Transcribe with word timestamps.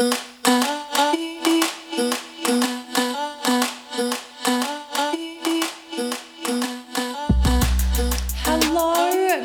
Hello, 0.00 0.14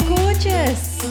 gorgeous. 0.07 1.01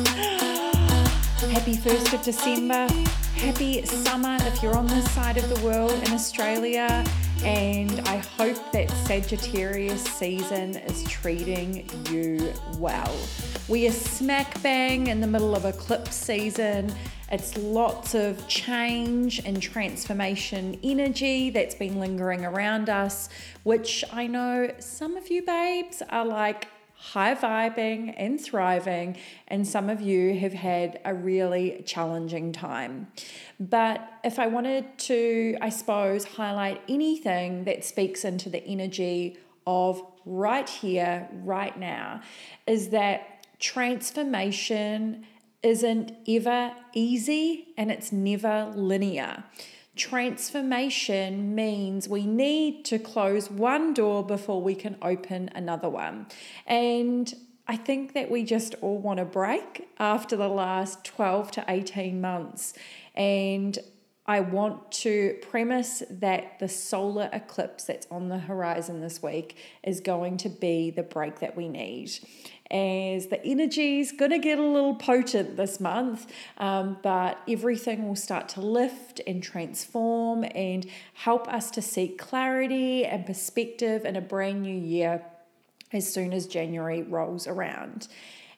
Happy 1.52 1.76
1st 1.76 2.14
of 2.14 2.22
December. 2.22 2.88
Happy 3.34 3.84
summer 3.84 4.38
if 4.46 4.62
you're 4.62 4.74
on 4.74 4.86
this 4.86 5.10
side 5.12 5.36
of 5.36 5.46
the 5.54 5.62
world 5.62 5.92
in 5.92 6.12
Australia. 6.14 7.04
And 7.44 8.00
I 8.08 8.16
hope 8.38 8.72
that 8.72 8.90
Sagittarius 9.04 10.02
season 10.04 10.76
is 10.76 11.04
treating 11.04 11.86
you 12.08 12.50
well. 12.78 13.14
We 13.68 13.86
are 13.88 13.92
smack 13.92 14.62
bang 14.62 15.08
in 15.08 15.20
the 15.20 15.26
middle 15.26 15.54
of 15.54 15.66
eclipse 15.66 16.14
season. 16.14 16.94
It's 17.34 17.58
lots 17.58 18.14
of 18.14 18.46
change 18.46 19.40
and 19.44 19.60
transformation 19.60 20.78
energy 20.84 21.50
that's 21.50 21.74
been 21.74 21.98
lingering 21.98 22.44
around 22.44 22.88
us, 22.88 23.28
which 23.64 24.04
I 24.12 24.28
know 24.28 24.70
some 24.78 25.16
of 25.16 25.28
you 25.32 25.42
babes 25.42 26.00
are 26.10 26.24
like, 26.24 26.68
high 26.94 27.34
vibing 27.34 28.14
and 28.16 28.40
thriving, 28.40 29.16
and 29.48 29.66
some 29.66 29.90
of 29.90 30.00
you 30.00 30.38
have 30.38 30.52
had 30.52 31.00
a 31.04 31.12
really 31.12 31.82
challenging 31.84 32.52
time. 32.52 33.08
But 33.58 34.08
if 34.22 34.38
I 34.38 34.46
wanted 34.46 34.96
to, 34.98 35.56
I 35.60 35.70
suppose, 35.70 36.24
highlight 36.24 36.82
anything 36.88 37.64
that 37.64 37.84
speaks 37.84 38.24
into 38.24 38.48
the 38.48 38.64
energy 38.64 39.38
of 39.66 40.00
right 40.24 40.68
here, 40.68 41.28
right 41.42 41.76
now, 41.76 42.20
is 42.68 42.90
that 42.90 43.44
transformation 43.58 45.26
isn't 45.64 46.12
ever 46.28 46.72
easy 46.92 47.68
and 47.76 47.90
it's 47.90 48.12
never 48.12 48.72
linear. 48.76 49.42
Transformation 49.96 51.54
means 51.54 52.08
we 52.08 52.26
need 52.26 52.84
to 52.84 52.98
close 52.98 53.50
one 53.50 53.94
door 53.94 54.24
before 54.24 54.60
we 54.60 54.74
can 54.74 54.96
open 55.00 55.50
another 55.54 55.88
one. 55.88 56.26
And 56.66 57.32
I 57.66 57.76
think 57.76 58.12
that 58.12 58.30
we 58.30 58.44
just 58.44 58.74
all 58.82 58.98
want 58.98 59.20
a 59.20 59.24
break 59.24 59.88
after 59.98 60.36
the 60.36 60.48
last 60.48 61.04
12 61.04 61.50
to 61.52 61.64
18 61.66 62.20
months. 62.20 62.74
And 63.14 63.78
I 64.26 64.40
want 64.40 64.90
to 64.92 65.38
premise 65.42 66.02
that 66.10 66.58
the 66.58 66.68
solar 66.68 67.28
eclipse 67.32 67.84
that's 67.84 68.06
on 68.10 68.28
the 68.28 68.38
horizon 68.38 69.00
this 69.00 69.22
week 69.22 69.56
is 69.82 70.00
going 70.00 70.38
to 70.38 70.48
be 70.48 70.90
the 70.90 71.02
break 71.02 71.40
that 71.40 71.56
we 71.56 71.68
need 71.68 72.10
as 72.74 73.28
the 73.28 73.42
energy's 73.44 74.10
going 74.10 74.32
to 74.32 74.38
get 74.38 74.58
a 74.58 74.62
little 74.62 74.96
potent 74.96 75.56
this 75.56 75.78
month, 75.78 76.26
um, 76.58 76.98
but 77.02 77.38
everything 77.48 78.08
will 78.08 78.16
start 78.16 78.48
to 78.48 78.60
lift 78.60 79.20
and 79.28 79.40
transform 79.40 80.44
and 80.56 80.84
help 81.12 81.46
us 81.46 81.70
to 81.70 81.80
seek 81.80 82.18
clarity 82.18 83.06
and 83.06 83.24
perspective 83.24 84.04
in 84.04 84.16
a 84.16 84.20
brand 84.20 84.62
new 84.62 84.76
year 84.76 85.22
as 85.92 86.12
soon 86.12 86.32
as 86.32 86.48
January 86.48 87.02
rolls 87.02 87.46
around. 87.46 88.08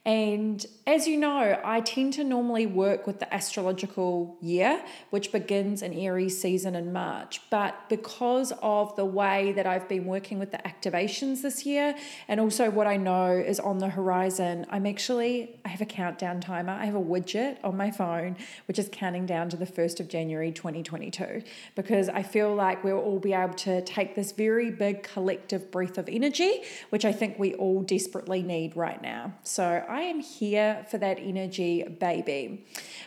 And 0.06 0.64
as 0.86 1.08
you 1.08 1.16
know, 1.16 1.60
I 1.64 1.80
tend 1.80 2.12
to 2.12 2.22
normally 2.22 2.64
work 2.64 3.08
with 3.08 3.18
the 3.18 3.34
astrological 3.34 4.36
year, 4.40 4.80
which 5.10 5.32
begins 5.32 5.82
in 5.82 5.92
Aries 5.92 6.40
season 6.40 6.76
in 6.76 6.92
March. 6.92 7.40
But 7.50 7.74
because 7.88 8.52
of 8.62 8.94
the 8.94 9.04
way 9.04 9.50
that 9.54 9.66
I've 9.66 9.88
been 9.88 10.04
working 10.04 10.38
with 10.38 10.52
the 10.52 10.58
activations 10.58 11.42
this 11.42 11.66
year, 11.66 11.96
and 12.28 12.38
also 12.38 12.70
what 12.70 12.86
I 12.86 12.96
know 12.96 13.32
is 13.32 13.58
on 13.58 13.78
the 13.78 13.88
horizon, 13.88 14.64
I'm 14.70 14.86
actually, 14.86 15.58
I 15.64 15.70
have 15.70 15.80
a 15.80 15.86
countdown 15.86 16.40
timer. 16.40 16.74
I 16.74 16.84
have 16.84 16.94
a 16.94 17.02
widget 17.02 17.56
on 17.64 17.76
my 17.76 17.90
phone, 17.90 18.36
which 18.68 18.78
is 18.78 18.88
counting 18.92 19.26
down 19.26 19.48
to 19.48 19.56
the 19.56 19.66
1st 19.66 19.98
of 19.98 20.06
January 20.06 20.52
2022, 20.52 21.42
because 21.74 22.08
I 22.08 22.22
feel 22.22 22.54
like 22.54 22.84
we'll 22.84 23.00
all 23.00 23.18
be 23.18 23.32
able 23.32 23.54
to 23.54 23.82
take 23.82 24.14
this 24.14 24.30
very 24.30 24.70
big 24.70 25.02
collective 25.02 25.72
breath 25.72 25.98
of 25.98 26.08
energy, 26.08 26.62
which 26.90 27.04
I 27.04 27.10
think 27.10 27.40
we 27.40 27.54
all 27.54 27.82
desperately 27.82 28.44
need 28.44 28.76
right 28.76 29.02
now. 29.02 29.34
So 29.42 29.84
I 29.88 29.95
am 30.02 30.20
here 30.20 30.84
for 30.90 30.98
that 30.98 31.18
energy, 31.18 31.82
baby. 31.82 32.64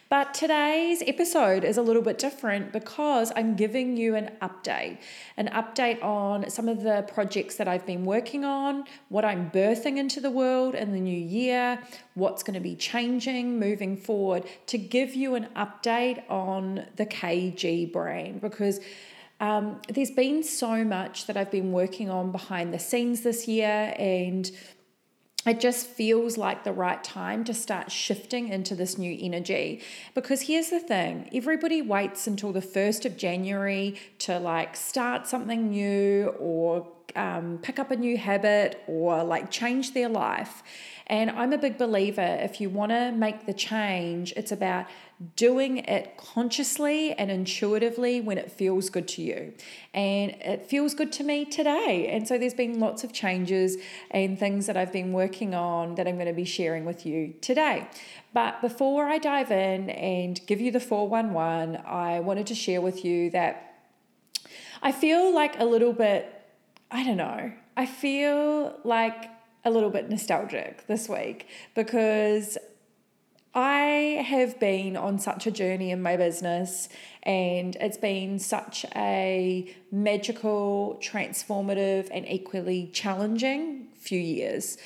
But 0.09 0.33
today's 0.33 1.03
episode 1.05 1.63
is 1.63 1.77
a 1.77 1.81
little 1.81 2.01
bit 2.01 2.17
different 2.17 2.73
because 2.73 3.31
I'm 3.35 3.55
giving 3.55 3.95
you 3.95 4.16
an 4.16 4.31
update 4.41 4.97
an 5.38 5.47
update 5.47 6.03
on 6.03 6.50
some 6.50 6.67
of 6.67 6.83
the 6.83 7.05
projects 7.13 7.55
that 7.55 7.67
I've 7.67 7.85
been 7.85 8.05
working 8.05 8.44
on, 8.44 8.83
what 9.07 9.23
I'm 9.23 9.50
birthing 9.51 9.97
into 9.97 10.19
the 10.19 10.29
world 10.29 10.75
in 10.75 10.91
the 10.91 11.00
new 11.00 11.17
year, 11.17 11.79
what's 12.16 12.44
going 12.44 12.55
to 12.55 12.59
be 12.59 12.75
changing 12.75 13.59
moving 13.59 13.95
forward, 13.95 14.44
to 14.67 14.77
give 14.77 15.16
you 15.16 15.35
an 15.35 15.47
update 15.56 16.23
on 16.29 16.85
the 16.95 17.06
KG 17.06 17.91
brain 17.91 18.39
because. 18.39 18.79
Um, 19.41 19.79
there's 19.88 20.11
been 20.11 20.44
so 20.44 20.83
much 20.83 21.27
that 21.27 21.38
I've 21.38 21.50
been 21.50 21.71
working 21.71 22.09
on 22.09 22.33
behind 22.33 22.73
the 22.73 22.77
scenes 22.77 23.21
this 23.21 23.47
year, 23.47 23.95
and 23.97 24.51
it 25.49 25.59
just 25.59 25.87
feels 25.87 26.37
like 26.37 26.63
the 26.63 26.71
right 26.71 27.03
time 27.03 27.43
to 27.45 27.53
start 27.53 27.91
shifting 27.91 28.49
into 28.49 28.75
this 28.75 28.97
new 28.97 29.17
energy. 29.19 29.81
Because 30.13 30.41
here's 30.41 30.69
the 30.69 30.79
thing 30.79 31.29
everybody 31.33 31.81
waits 31.81 32.27
until 32.27 32.51
the 32.51 32.61
1st 32.61 33.05
of 33.05 33.17
January 33.17 33.95
to 34.19 34.39
like 34.39 34.75
start 34.75 35.27
something 35.27 35.69
new 35.69 36.33
or 36.39 36.88
um, 37.15 37.59
pick 37.61 37.79
up 37.79 37.91
a 37.91 37.95
new 37.95 38.17
habit 38.17 38.83
or 38.88 39.23
like 39.23 39.49
change 39.51 39.93
their 39.93 40.09
life. 40.09 40.63
And 41.07 41.31
I'm 41.31 41.53
a 41.53 41.57
big 41.57 41.77
believer 41.77 42.38
if 42.41 42.61
you 42.61 42.69
want 42.69 42.91
to 42.91 43.11
make 43.11 43.45
the 43.45 43.53
change, 43.53 44.31
it's 44.38 44.51
about 44.51 44.85
doing 45.35 45.80
it 45.80 46.16
consciously 46.16 47.12
and 47.13 47.30
intuitively 47.30 48.22
when 48.22 48.38
it 48.38 48.50
feels 48.52 48.90
good 48.90 49.06
to 49.06 49.22
you. 49.22 49.53
And 49.94 50.31
it 50.31 50.66
feels 50.66 50.94
good 50.94 51.12
to 51.13 51.24
me 51.24 51.44
today. 51.44 52.07
And 52.09 52.25
so 52.25 52.38
there's 52.38 52.53
been 52.53 52.80
lots 52.80 53.03
of 53.03 53.12
changes 53.12 53.78
and 54.12 54.40
things 54.40 54.66
that 54.68 54.78
I've 54.78 54.94
been 54.94 55.12
working 55.12 55.53
on 55.53 55.96
that 55.96 56.07
I'm 56.07 56.16
going 56.16 56.28
to 56.28 56.34
be 56.34 56.46
sharing 56.46 56.85
with 56.85 57.06
you 57.06 57.34
today. 57.41 57.88
But 58.34 58.62
before 58.62 59.07
I 59.07 59.18
dive 59.18 59.52
in 59.52 59.90
and 59.90 60.40
give 60.47 60.62
you 60.62 60.72
the 60.72 60.80
411, 60.80 61.81
I 61.86 62.22
wanted 62.22 62.47
to 62.47 62.56
share 62.56 62.80
with 62.80 63.03
you 63.03 63.30
that 63.31 63.66
I 64.81 64.94
feel 64.94 65.34
like 65.34 65.59
a 65.59 65.66
little 65.66 65.91
bit, 65.94 66.34
I 66.90 67.03
don't 67.03 67.18
know, 67.18 67.51
I 67.75 67.86
feel 67.86 68.80
like 68.86 69.30
a 69.66 69.69
little 69.69 69.90
bit 69.90 70.09
nostalgic 70.09 70.88
this 70.88 71.09
week 71.09 71.47
because 71.75 72.57
I 73.53 74.23
have 74.27 74.59
been 74.59 74.95
on 74.95 75.17
such 75.17 75.47
a 75.47 75.51
journey 75.51 75.89
in 75.91 76.01
my 76.01 76.17
business, 76.17 76.87
and 77.23 77.75
it's 77.77 77.97
been 77.97 78.37
such 78.37 78.85
a 78.95 79.73
magical, 79.91 80.99
transformative, 81.01 82.09
and 82.11 82.27
equally 82.27 82.91
challenging 82.93 83.88
few 83.95 84.19
years. 84.19 84.77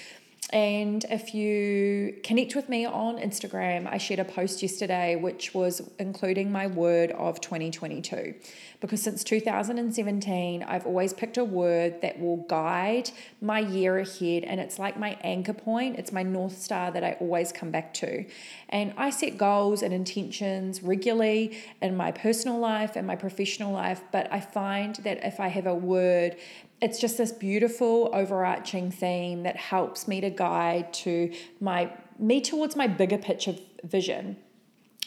And 0.54 1.04
if 1.10 1.34
you 1.34 2.16
connect 2.24 2.56
with 2.56 2.70
me 2.70 2.86
on 2.86 3.18
Instagram, 3.18 3.92
I 3.92 3.98
shared 3.98 4.20
a 4.20 4.24
post 4.24 4.62
yesterday 4.62 5.16
which 5.16 5.56
was 5.56 5.82
including 5.98 6.52
my 6.52 6.68
word 6.68 7.10
of 7.14 7.42
2022. 7.42 8.36
Because 8.80 9.02
since 9.02 9.24
2017, 9.24 10.62
I've 10.62 10.86
always 10.86 11.12
picked 11.12 11.38
a 11.38 11.44
word 11.44 12.02
that 12.02 12.20
will 12.20 12.38
guide 12.38 13.10
my 13.42 13.60
year 13.60 13.98
ahead. 13.98 14.44
And 14.44 14.60
it's 14.60 14.78
like 14.78 14.96
my 14.96 15.18
anchor 15.22 15.54
point, 15.54 15.98
it's 15.98 16.12
my 16.12 16.22
North 16.22 16.62
Star 16.62 16.92
that 16.92 17.04
I 17.04 17.18
always 17.20 17.52
come 17.52 17.72
back 17.72 17.92
to. 17.96 18.24
And 18.70 18.94
I 18.96 19.10
set 19.10 19.40
goals 19.40 19.82
and 19.82 19.92
intentions 19.92 20.84
regularly 20.84 21.58
in 21.82 21.98
my 21.98 22.12
personal 22.12 22.60
life 22.60 22.96
and 22.96 23.08
my 23.08 23.16
professional 23.16 23.74
life. 23.74 24.02
But 24.12 24.32
I 24.32 24.40
find 24.40 24.98
that 24.98 25.26
if 25.26 25.40
I 25.40 25.48
have 25.48 25.66
a 25.66 25.74
word 25.74 26.36
it's 26.84 27.00
just 27.00 27.18
this 27.18 27.32
beautiful 27.32 28.10
overarching 28.14 28.92
theme 28.92 29.44
that 29.44 29.56
helps 29.56 30.06
me 30.06 30.20
to 30.20 30.30
guide 30.30 30.92
to 30.94 31.32
my 31.62 31.90
me 32.20 32.42
towards 32.42 32.76
my 32.76 32.88
bigger 32.88 33.18
picture 33.18 33.56
vision 33.84 34.36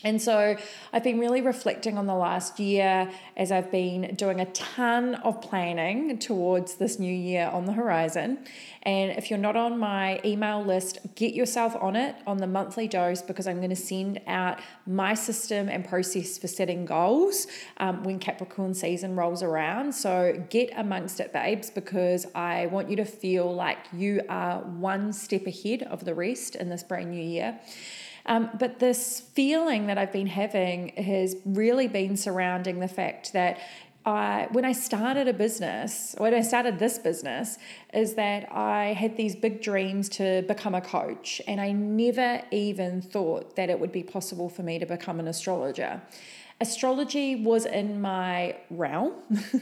and 0.05 0.21
so 0.21 0.57
I've 0.93 1.03
been 1.03 1.19
really 1.19 1.41
reflecting 1.41 1.97
on 1.97 2.07
the 2.07 2.15
last 2.15 2.61
year 2.61 3.11
as 3.37 3.51
I've 3.51 3.71
been 3.71 4.15
doing 4.15 4.41
a 4.41 4.47
ton 4.47 5.15
of 5.17 5.41
planning 5.41 6.19
towards 6.19 6.75
this 6.75 6.99
new 6.99 7.13
year 7.13 7.49
on 7.49 7.65
the 7.65 7.73
horizon. 7.73 8.39
And 8.83 9.11
if 9.13 9.31
you're 9.31 9.39
not 9.39 9.57
on 9.57 9.79
my 9.79 10.21
email 10.25 10.63
list, 10.63 10.99
get 11.17 11.35
yourself 11.35 11.75
on 11.81 11.97
it 11.97 12.15
on 12.27 12.37
the 12.37 12.47
monthly 12.47 12.87
dose 12.87 13.23
because 13.23 13.49
I'm 13.49 13.57
going 13.57 13.71
to 13.71 13.77
send 13.77 14.21
out 14.27 14.61
my 14.87 15.15
system 15.15 15.69
and 15.69 15.85
process 15.85 16.39
for 16.39 16.47
setting 16.47 16.85
goals 16.85 17.47
um, 17.79 18.05
when 18.05 18.19
Capricorn 18.19 18.75
season 18.75 19.17
rolls 19.17 19.43
around. 19.43 19.93
So 19.93 20.45
get 20.51 20.71
amongst 20.77 21.21
it, 21.21 21.33
babes, 21.33 21.71
because 21.71 22.27
I 22.35 22.67
want 22.67 22.91
you 22.91 22.97
to 22.97 23.05
feel 23.05 23.53
like 23.53 23.79
you 23.93 24.21
are 24.29 24.61
one 24.61 25.13
step 25.13 25.47
ahead 25.47 25.83
of 25.83 26.05
the 26.05 26.15
rest 26.15 26.55
in 26.55 26.69
this 26.69 26.83
brand 26.83 27.11
new 27.11 27.23
year. 27.23 27.59
Um, 28.27 28.51
but 28.59 28.81
this 28.81 29.21
feeling 29.21 29.87
that 29.87 29.99
I've 29.99 30.13
been 30.13 30.27
having 30.27 30.89
has 30.97 31.37
really 31.45 31.89
been 31.89 32.17
surrounding 32.17 32.81
the 32.81 32.89
fact 32.89 33.33
that 33.33 33.59
I, 34.05 34.47
when 34.53 34.65
I 34.65 34.71
started 34.71 35.27
a 35.27 35.33
business, 35.33 36.15
when 36.19 36.33
I 36.33 36.41
started 36.41 36.79
this 36.79 36.97
business, 36.97 37.59
is 37.93 38.15
that 38.15 38.53
I 38.53 38.93
had 38.93 39.17
these 39.17 39.35
big 39.35 39.61
dreams 39.61 40.09
to 40.11 40.43
become 40.43 40.77
a 40.77 40.81
coach, 40.81 41.41
and 41.49 41.61
I 41.61 41.73
never 41.73 42.41
even 42.53 43.03
thought 43.03 43.57
that 43.57 43.69
it 43.69 43.81
would 43.81 43.91
be 43.91 44.05
possible 44.05 44.49
for 44.49 44.63
me 44.63 44.79
to 44.79 44.87
become 44.87 45.19
an 45.19 45.27
astrologer. 45.27 46.01
Astrology 46.59 47.37
was 47.37 47.67
in 47.67 48.01
my 48.01 48.57
realm. 48.71 49.13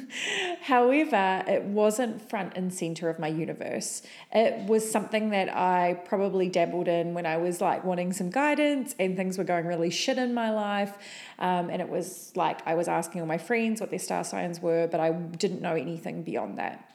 However, 0.62 1.42
it 1.48 1.64
wasn't 1.64 2.28
front 2.30 2.52
and 2.56 2.72
center 2.72 3.08
of 3.08 3.18
my 3.18 3.26
universe. 3.26 4.02
It 4.32 4.68
was 4.68 4.88
something 4.88 5.30
that 5.30 5.48
I 5.48 6.00
probably 6.04 6.48
dabbled 6.48 6.86
in 6.86 7.12
when 7.12 7.26
I 7.26 7.36
was 7.38 7.60
like 7.60 7.82
wanting 7.82 8.12
some 8.12 8.30
guidance 8.30 8.94
and 9.00 9.16
things 9.16 9.38
were 9.38 9.44
going 9.44 9.66
really 9.66 9.90
shit 9.90 10.18
in 10.18 10.34
my 10.34 10.50
life. 10.50 10.96
Um, 11.40 11.68
and 11.68 11.82
it 11.82 11.88
was 11.88 12.32
like 12.36 12.64
I 12.64 12.76
was 12.76 12.86
asking 12.86 13.22
all 13.22 13.26
my 13.26 13.38
friends 13.38 13.80
what 13.80 13.90
their 13.90 13.98
star 13.98 14.22
signs 14.22 14.62
were, 14.62 14.86
but 14.86 15.00
I 15.00 15.10
didn't 15.10 15.62
know 15.62 15.74
anything 15.74 16.22
beyond 16.22 16.58
that. 16.58 16.94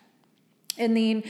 And 0.78 0.96
then 0.96 1.24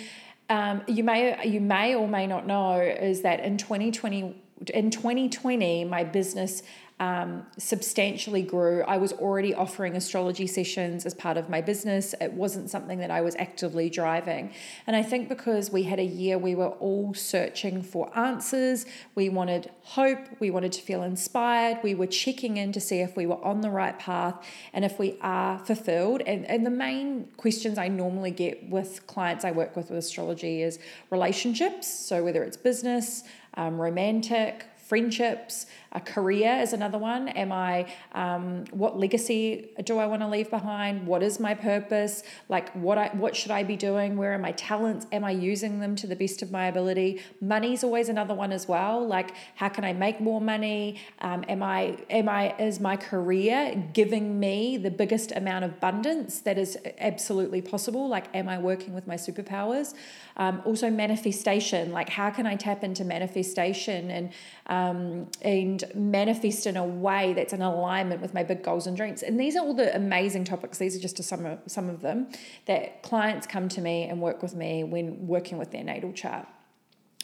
um, 0.47 0.83
you 0.87 1.03
may 1.03 1.43
you 1.47 1.59
may 1.59 1.95
or 1.95 2.07
may 2.07 2.27
not 2.27 2.45
know 2.45 2.79
is 2.79 3.21
that 3.21 3.39
in 3.39 3.57
2020 3.57 4.43
in 4.73 4.91
2020 4.91 5.85
my 5.85 6.03
business 6.03 6.63
um, 6.99 7.45
substantially 7.57 8.41
grew. 8.41 8.83
I 8.83 8.97
was 8.97 9.13
already 9.13 9.53
offering 9.53 9.95
astrology 9.95 10.47
sessions 10.47 11.05
as 11.05 11.13
part 11.13 11.37
of 11.37 11.49
my 11.49 11.61
business. 11.61 12.13
It 12.19 12.33
wasn't 12.33 12.69
something 12.69 12.99
that 12.99 13.09
I 13.09 13.21
was 13.21 13.35
actively 13.37 13.89
driving. 13.89 14.53
And 14.85 14.95
I 14.95 15.03
think 15.03 15.29
because 15.29 15.71
we 15.71 15.83
had 15.83 15.99
a 15.99 16.03
year 16.03 16.37
we 16.37 16.55
were 16.55 16.69
all 16.69 17.13
searching 17.13 17.81
for 17.81 18.15
answers, 18.17 18.85
we 19.15 19.29
wanted 19.29 19.71
hope, 19.81 20.19
we 20.39 20.51
wanted 20.51 20.71
to 20.73 20.81
feel 20.81 21.03
inspired, 21.03 21.79
we 21.83 21.95
were 21.95 22.07
checking 22.07 22.57
in 22.57 22.71
to 22.73 22.81
see 22.81 22.99
if 22.99 23.15
we 23.15 23.25
were 23.25 23.43
on 23.43 23.61
the 23.61 23.69
right 23.69 23.97
path 23.97 24.45
and 24.73 24.85
if 24.85 24.99
we 24.99 25.17
are 25.21 25.59
fulfilled. 25.59 26.21
And, 26.25 26.45
and 26.45 26.65
the 26.65 26.71
main 26.71 27.29
questions 27.37 27.77
I 27.77 27.87
normally 27.87 28.31
get 28.31 28.69
with 28.69 29.07
clients 29.07 29.45
I 29.45 29.51
work 29.51 29.75
with 29.75 29.89
with 29.89 29.99
astrology 29.99 30.61
is 30.61 30.79
relationships. 31.09 31.87
So 31.87 32.23
whether 32.23 32.43
it's 32.43 32.57
business, 32.57 33.23
um, 33.55 33.79
romantic, 33.79 34.65
friendships, 34.89 35.67
a 35.91 35.99
career 35.99 36.59
is 36.61 36.73
another 36.73 36.97
one. 36.97 37.29
Am 37.29 37.51
I, 37.51 37.91
um, 38.13 38.65
what 38.71 38.99
legacy 38.99 39.69
do 39.83 39.97
I 39.97 40.05
want 40.05 40.21
to 40.21 40.27
leave 40.27 40.49
behind? 40.49 41.07
What 41.07 41.23
is 41.23 41.39
my 41.39 41.55
purpose? 41.55 42.23
Like, 42.47 42.71
what 42.73 42.97
I, 42.97 43.07
what 43.09 43.35
should 43.35 43.51
I 43.51 43.63
be 43.63 43.75
doing? 43.75 44.15
Where 44.15 44.33
are 44.33 44.39
my 44.39 44.51
talents? 44.51 45.07
Am 45.11 45.23
I 45.23 45.31
using 45.31 45.79
them 45.79 45.95
to 45.97 46.07
the 46.07 46.15
best 46.15 46.41
of 46.41 46.51
my 46.51 46.67
ability? 46.67 47.21
Money's 47.41 47.83
always 47.83 48.07
another 48.07 48.35
one 48.35 48.51
as 48.51 48.67
well. 48.67 49.05
Like, 49.05 49.31
how 49.55 49.69
can 49.69 49.83
I 49.83 49.93
make 49.93 50.21
more 50.21 50.39
money? 50.39 50.99
Um, 51.19 51.43
am 51.47 51.63
I, 51.63 51.97
am 52.09 52.29
I, 52.29 52.55
is 52.59 52.79
my 52.79 52.95
career 52.95 53.83
giving 53.93 54.39
me 54.39 54.77
the 54.77 54.91
biggest 54.91 55.31
amount 55.31 55.65
of 55.65 55.71
abundance 55.71 56.39
that 56.41 56.57
is 56.59 56.77
absolutely 56.99 57.61
possible? 57.61 58.07
Like, 58.07 58.25
am 58.35 58.47
I 58.47 58.59
working 58.59 58.93
with 58.93 59.07
my 59.07 59.15
superpowers? 59.15 59.95
Um, 60.37 60.61
also, 60.65 60.89
manifestation. 60.89 61.91
Like, 61.91 62.09
how 62.09 62.29
can 62.29 62.45
I 62.45 62.55
tap 62.55 62.83
into 62.83 63.03
manifestation 63.03 64.09
and 64.11 64.31
um, 64.67 65.27
and 65.41 65.78
manifest 65.95 66.67
in 66.67 66.77
a 66.77 66.85
way 66.85 67.33
that's 67.33 67.53
in 67.53 67.61
alignment 67.61 68.21
with 68.21 68.33
my 68.33 68.43
big 68.43 68.63
goals 68.63 68.87
and 68.87 68.95
dreams. 68.95 69.23
And 69.23 69.39
these 69.39 69.55
are 69.55 69.59
all 69.65 69.73
the 69.73 69.95
amazing 69.95 70.43
topics. 70.43 70.77
These 70.77 70.95
are 70.95 70.99
just 70.99 71.21
some 71.23 71.45
of, 71.45 71.59
some 71.67 71.89
of 71.89 72.01
them 72.01 72.29
that 72.65 73.03
clients 73.03 73.47
come 73.47 73.69
to 73.69 73.81
me 73.81 74.03
and 74.03 74.21
work 74.21 74.41
with 74.41 74.55
me 74.55 74.83
when 74.83 75.27
working 75.27 75.57
with 75.57 75.71
their 75.71 75.83
natal 75.83 76.13
chart. 76.13 76.47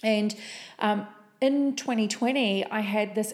And 0.04 0.36
um, 0.80 1.07
in 1.42 1.75
2020, 1.75 2.66
I 2.66 2.81
had 2.81 3.16
this 3.16 3.34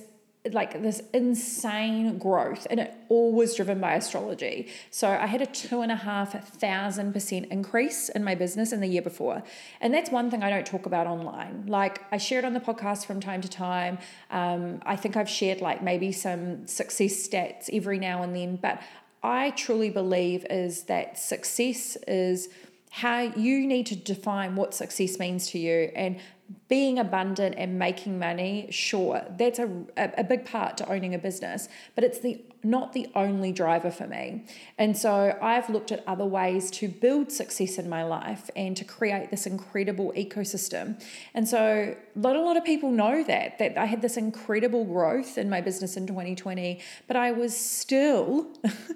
like 0.51 0.81
this 0.81 1.01
insane 1.13 2.17
growth 2.17 2.65
and 2.71 2.79
it 2.79 2.93
all 3.09 3.31
was 3.31 3.55
driven 3.55 3.79
by 3.79 3.93
astrology. 3.93 4.67
So 4.89 5.07
i 5.07 5.27
had 5.27 5.41
a 5.41 5.45
two 5.45 5.81
and 5.81 5.91
a 5.91 5.95
half 5.95 6.31
thousand 6.47 7.13
percent 7.13 7.45
increase 7.51 8.09
in 8.09 8.23
my 8.23 8.33
business 8.33 8.71
in 8.71 8.79
the 8.79 8.87
year 8.87 9.03
before. 9.03 9.43
And 9.81 9.93
that's 9.93 10.09
one 10.09 10.31
thing 10.31 10.41
i 10.41 10.49
don't 10.49 10.65
talk 10.65 10.87
about 10.87 11.05
online. 11.05 11.65
Like 11.67 12.01
i 12.11 12.17
share 12.17 12.39
it 12.39 12.45
on 12.45 12.53
the 12.53 12.59
podcast 12.59 13.05
from 13.05 13.19
time 13.19 13.41
to 13.41 13.49
time. 13.49 13.99
Um, 14.31 14.81
i 14.85 14.95
think 14.95 15.15
i've 15.15 15.29
shared 15.29 15.61
like 15.61 15.83
maybe 15.83 16.11
some 16.11 16.65
success 16.65 17.27
stats 17.27 17.69
every 17.71 17.99
now 17.99 18.23
and 18.23 18.35
then 18.35 18.55
but 18.55 18.81
i 19.21 19.51
truly 19.51 19.89
believe 19.89 20.45
is 20.49 20.83
that 20.83 21.19
success 21.19 21.97
is 22.07 22.49
how 22.89 23.19
you 23.19 23.65
need 23.65 23.85
to 23.85 23.95
define 23.95 24.55
what 24.55 24.73
success 24.73 25.17
means 25.17 25.47
to 25.51 25.59
you 25.59 25.91
and 25.95 26.19
being 26.67 26.97
abundant 26.97 27.55
and 27.57 27.77
making 27.77 28.17
money, 28.17 28.67
sure, 28.71 29.23
that's 29.37 29.59
a, 29.59 29.69
a, 29.97 30.23
big 30.23 30.45
part 30.45 30.77
to 30.77 30.91
owning 30.91 31.13
a 31.13 31.19
business, 31.19 31.69
but 31.95 32.03
it's 32.03 32.19
the 32.19 32.41
not 32.63 32.93
the 32.93 33.07
only 33.15 33.51
driver 33.51 33.89
for 33.89 34.05
me. 34.05 34.45
And 34.77 34.95
so 34.95 35.37
I've 35.41 35.69
looked 35.69 35.91
at 35.91 36.03
other 36.07 36.25
ways 36.25 36.69
to 36.71 36.87
build 36.87 37.31
success 37.31 37.77
in 37.77 37.89
my 37.89 38.03
life 38.03 38.49
and 38.55 38.77
to 38.77 38.83
create 38.83 39.31
this 39.31 39.47
incredible 39.47 40.13
ecosystem. 40.15 41.01
And 41.33 41.47
so 41.47 41.95
not 42.15 42.35
a 42.35 42.41
lot 42.41 42.57
of 42.57 42.63
people 42.63 42.91
know 42.91 43.23
that 43.23 43.57
that 43.59 43.77
I 43.77 43.85
had 43.85 44.01
this 44.01 44.15
incredible 44.15 44.85
growth 44.85 45.37
in 45.37 45.49
my 45.49 45.61
business 45.61 45.97
in 45.97 46.05
2020, 46.05 46.79
but 47.07 47.15
I 47.15 47.31
was 47.31 47.55
still 47.55 48.47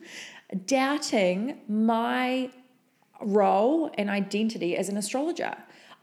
doubting 0.66 1.60
my 1.68 2.52
role 3.22 3.92
and 3.98 4.10
identity 4.10 4.78
as 4.78 4.90
an 4.90 4.98
astrologer. 4.98 5.56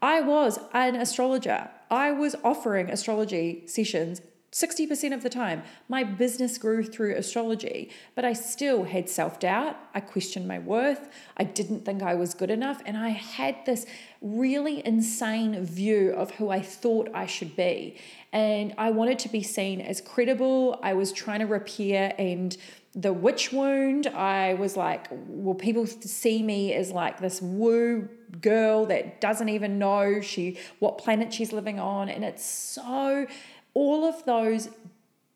I 0.03 0.21
was 0.21 0.59
an 0.75 0.97
astrologer. 0.97 1.71
I 1.89 2.11
was 2.11 2.35
offering 2.43 2.91
astrology 2.91 3.63
sessions 3.67 4.21
60% 4.53 5.15
of 5.15 5.23
the 5.23 5.31
time. 5.31 5.63
My 5.89 6.05
business 6.05 6.59
grew 6.59 6.85
through 6.85 7.17
astrology, 7.17 7.91
but 8.15 8.27
I 8.27 8.35
still 8.35 8.85
had 8.85 9.09
self 9.09 9.41
doubt. 9.41 9.77
I 9.95 10.01
questioned 10.01 10.47
my 10.47 10.59
worth. 10.59 11.09
I 11.39 11.45
didn't 11.45 11.87
think 11.87 12.03
I 12.03 12.15
was 12.15 12.35
good 12.35 12.51
enough. 12.51 12.83
And 12.85 12.99
I 12.99 13.09
had 13.09 13.65
this 13.65 13.87
really 14.21 14.85
insane 14.87 15.65
view 15.65 16.13
of 16.13 16.33
who 16.33 16.51
I 16.51 16.61
thought 16.61 17.09
I 17.15 17.25
should 17.25 17.57
be. 17.57 17.97
And 18.31 18.75
I 18.77 18.91
wanted 18.91 19.19
to 19.21 19.31
be 19.31 19.43
seen 19.43 19.81
as 19.81 20.03
credible. 20.03 20.79
I 20.83 20.93
was 20.93 21.13
trying 21.13 21.41
to 21.41 21.47
repair 21.47 22.15
and 22.19 22.55
the 22.95 23.13
witch 23.13 23.53
wound. 23.53 24.07
I 24.07 24.55
was 24.55 24.77
like, 24.77 25.09
will 25.11 25.55
people 25.55 25.87
see 25.87 26.43
me 26.43 26.75
as 26.75 26.91
like 26.91 27.21
this 27.21 27.41
woo 27.41 28.09
girl 28.41 28.87
that 28.87 29.21
doesn't 29.21 29.49
even 29.49 29.79
know 29.79 30.21
she 30.21 30.59
what 30.79 30.99
planet 30.99 31.33
she's 31.33 31.53
living 31.53 31.81
on? 31.81 32.09
And 32.09 32.25
it's 32.25 32.45
so 32.45 33.27
all 33.75 34.05
of 34.05 34.25
those 34.25 34.69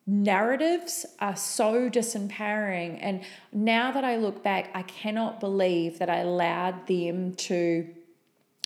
narratives 0.06 1.04
are 1.18 1.36
so 1.36 1.90
disempowering. 1.90 2.98
And 3.00 3.22
now 3.52 3.90
that 3.90 4.04
I 4.04 4.16
look 4.16 4.42
back, 4.42 4.70
I 4.74 4.82
cannot 4.82 5.40
believe 5.40 5.98
that 5.98 6.08
I 6.08 6.18
allowed 6.18 6.86
them 6.86 7.34
to, 7.34 7.88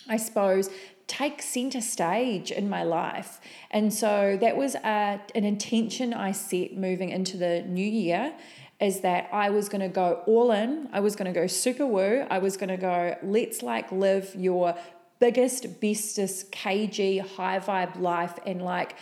I 0.07 0.17
suppose, 0.17 0.69
take 1.07 1.41
center 1.41 1.81
stage 1.81 2.51
in 2.51 2.69
my 2.69 2.83
life. 2.83 3.41
And 3.71 3.93
so 3.93 4.37
that 4.39 4.55
was 4.55 4.75
a, 4.75 5.19
an 5.33 5.43
intention 5.43 6.13
I 6.13 6.31
set 6.31 6.77
moving 6.77 7.09
into 7.09 7.37
the 7.37 7.63
new 7.63 7.85
year 7.85 8.33
is 8.81 9.01
that 9.01 9.29
I 9.31 9.51
was 9.51 9.69
going 9.69 9.81
to 9.81 9.87
go 9.87 10.23
all 10.25 10.51
in. 10.51 10.89
I 10.91 10.99
was 10.99 11.15
going 11.15 11.31
to 11.31 11.39
go 11.39 11.45
super 11.45 11.85
woo. 11.85 12.25
I 12.29 12.39
was 12.39 12.57
going 12.57 12.69
to 12.69 12.77
go, 12.77 13.15
let's 13.21 13.61
like 13.61 13.91
live 13.91 14.33
your 14.35 14.75
biggest, 15.19 15.79
bestest, 15.79 16.51
KG, 16.51 17.21
high 17.35 17.59
vibe 17.59 17.99
life 17.99 18.39
and 18.45 18.61
like 18.63 18.95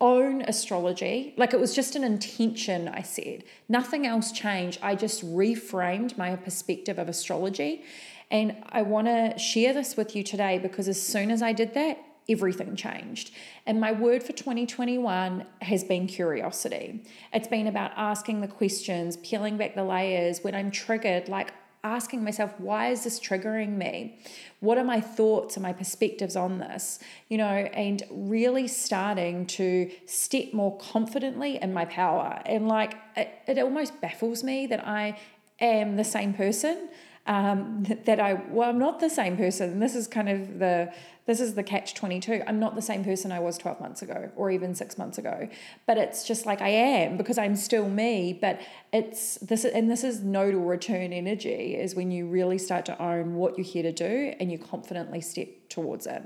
own 0.00 0.42
astrology. 0.42 1.34
Like 1.36 1.52
it 1.52 1.58
was 1.58 1.74
just 1.74 1.96
an 1.96 2.04
intention, 2.04 2.86
I 2.88 3.02
said. 3.02 3.42
Nothing 3.68 4.06
else 4.06 4.30
changed. 4.30 4.78
I 4.82 4.94
just 4.94 5.24
reframed 5.26 6.16
my 6.16 6.36
perspective 6.36 6.98
of 6.98 7.08
astrology. 7.08 7.82
And 8.30 8.56
I 8.68 8.82
want 8.82 9.08
to 9.08 9.36
share 9.36 9.72
this 9.72 9.96
with 9.96 10.14
you 10.14 10.22
today 10.22 10.58
because 10.58 10.86
as 10.86 11.00
soon 11.00 11.30
as 11.30 11.42
I 11.42 11.52
did 11.52 11.74
that, 11.74 11.98
everything 12.28 12.76
changed. 12.76 13.30
And 13.66 13.80
my 13.80 13.92
word 13.92 14.22
for 14.22 14.32
2021 14.32 15.46
has 15.62 15.84
been 15.84 16.06
curiosity. 16.06 17.04
It's 17.32 17.48
been 17.48 17.66
about 17.66 17.92
asking 17.96 18.40
the 18.40 18.48
questions, 18.48 19.16
peeling 19.18 19.56
back 19.56 19.74
the 19.74 19.84
layers 19.84 20.44
when 20.44 20.54
I'm 20.54 20.70
triggered, 20.70 21.28
like 21.28 21.52
asking 21.84 22.24
myself, 22.24 22.52
why 22.58 22.88
is 22.88 23.04
this 23.04 23.20
triggering 23.20 23.76
me? 23.76 24.18
What 24.60 24.78
are 24.78 24.84
my 24.84 25.00
thoughts 25.00 25.56
and 25.56 25.62
my 25.62 25.72
perspectives 25.72 26.36
on 26.36 26.58
this? 26.58 26.98
You 27.28 27.38
know, 27.38 27.44
and 27.46 28.02
really 28.10 28.68
starting 28.68 29.46
to 29.46 29.90
step 30.06 30.52
more 30.52 30.76
confidently 30.78 31.60
in 31.62 31.72
my 31.72 31.84
power. 31.84 32.42
And 32.44 32.68
like, 32.68 32.96
it, 33.16 33.30
it 33.46 33.58
almost 33.58 34.00
baffles 34.00 34.42
me 34.42 34.66
that 34.66 34.86
I 34.86 35.18
am 35.60 35.96
the 35.96 36.04
same 36.04 36.34
person. 36.34 36.88
Um, 37.28 37.84
that 38.06 38.18
I 38.18 38.42
well, 38.48 38.70
I'm 38.70 38.78
not 38.78 39.00
the 39.00 39.10
same 39.10 39.36
person. 39.36 39.80
This 39.80 39.94
is 39.94 40.08
kind 40.08 40.30
of 40.30 40.58
the 40.58 40.92
this 41.26 41.40
is 41.40 41.54
the 41.54 41.62
catch 41.62 41.94
22. 41.94 42.42
I'm 42.46 42.58
not 42.58 42.74
the 42.74 42.80
same 42.80 43.04
person 43.04 43.30
I 43.32 43.38
was 43.38 43.58
12 43.58 43.82
months 43.82 44.00
ago 44.00 44.30
or 44.34 44.50
even 44.50 44.74
6 44.74 44.96
months 44.96 45.18
ago. 45.18 45.50
But 45.86 45.98
it's 45.98 46.26
just 46.26 46.46
like 46.46 46.62
I 46.62 46.70
am 46.70 47.18
because 47.18 47.36
I'm 47.36 47.54
still 47.54 47.86
me, 47.86 48.32
but 48.32 48.62
it's 48.94 49.34
this 49.36 49.66
and 49.66 49.90
this 49.90 50.04
is 50.04 50.22
nodal 50.22 50.62
return 50.62 51.12
energy 51.12 51.76
is 51.76 51.94
when 51.94 52.10
you 52.10 52.26
really 52.28 52.56
start 52.56 52.86
to 52.86 53.00
own 53.00 53.34
what 53.34 53.58
you're 53.58 53.66
here 53.66 53.82
to 53.82 53.92
do 53.92 54.34
and 54.40 54.50
you 54.50 54.58
confidently 54.58 55.20
step 55.20 55.48
towards 55.68 56.06
it. 56.06 56.22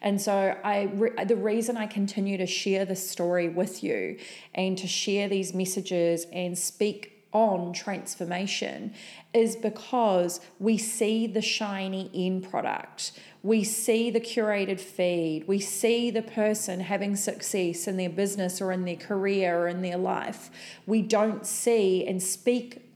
And 0.00 0.20
so 0.20 0.56
I 0.62 0.86
the 1.24 1.34
reason 1.34 1.76
I 1.76 1.86
continue 1.86 2.38
to 2.38 2.46
share 2.46 2.84
this 2.84 3.10
story 3.10 3.48
with 3.48 3.82
you 3.82 4.18
and 4.54 4.78
to 4.78 4.86
share 4.86 5.28
these 5.28 5.52
messages 5.52 6.26
and 6.32 6.56
speak 6.56 7.13
on 7.34 7.72
transformation 7.72 8.94
is 9.34 9.56
because 9.56 10.40
we 10.58 10.78
see 10.78 11.26
the 11.26 11.42
shiny 11.42 12.10
end 12.14 12.48
product. 12.48 13.12
We 13.42 13.64
see 13.64 14.10
the 14.10 14.20
curated 14.20 14.80
feed. 14.80 15.46
We 15.46 15.58
see 15.58 16.10
the 16.10 16.22
person 16.22 16.80
having 16.80 17.16
success 17.16 17.86
in 17.86 17.98
their 17.98 18.08
business 18.08 18.62
or 18.62 18.72
in 18.72 18.84
their 18.84 18.96
career 18.96 19.58
or 19.58 19.68
in 19.68 19.82
their 19.82 19.98
life. 19.98 20.50
We 20.86 21.02
don't 21.02 21.44
see 21.44 22.06
and 22.06 22.22
speak 22.22 22.88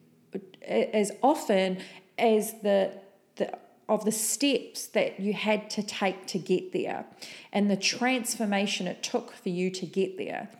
as 0.67 1.13
often 1.23 1.79
as 2.17 2.55
the, 2.63 2.93
the 3.37 3.59
of 3.89 4.05
the 4.05 4.13
steps 4.13 4.87
that 4.89 5.19
you 5.19 5.33
had 5.33 5.71
to 5.71 5.83
take 5.83 6.27
to 6.27 6.39
get 6.39 6.73
there 6.73 7.07
and 7.53 7.71
the 7.71 7.77
transformation 7.77 8.87
it 8.87 9.03
took 9.03 9.33
for 9.33 9.49
you 9.49 9.71
to 9.71 9.87
get 9.87 10.19
there. 10.19 10.51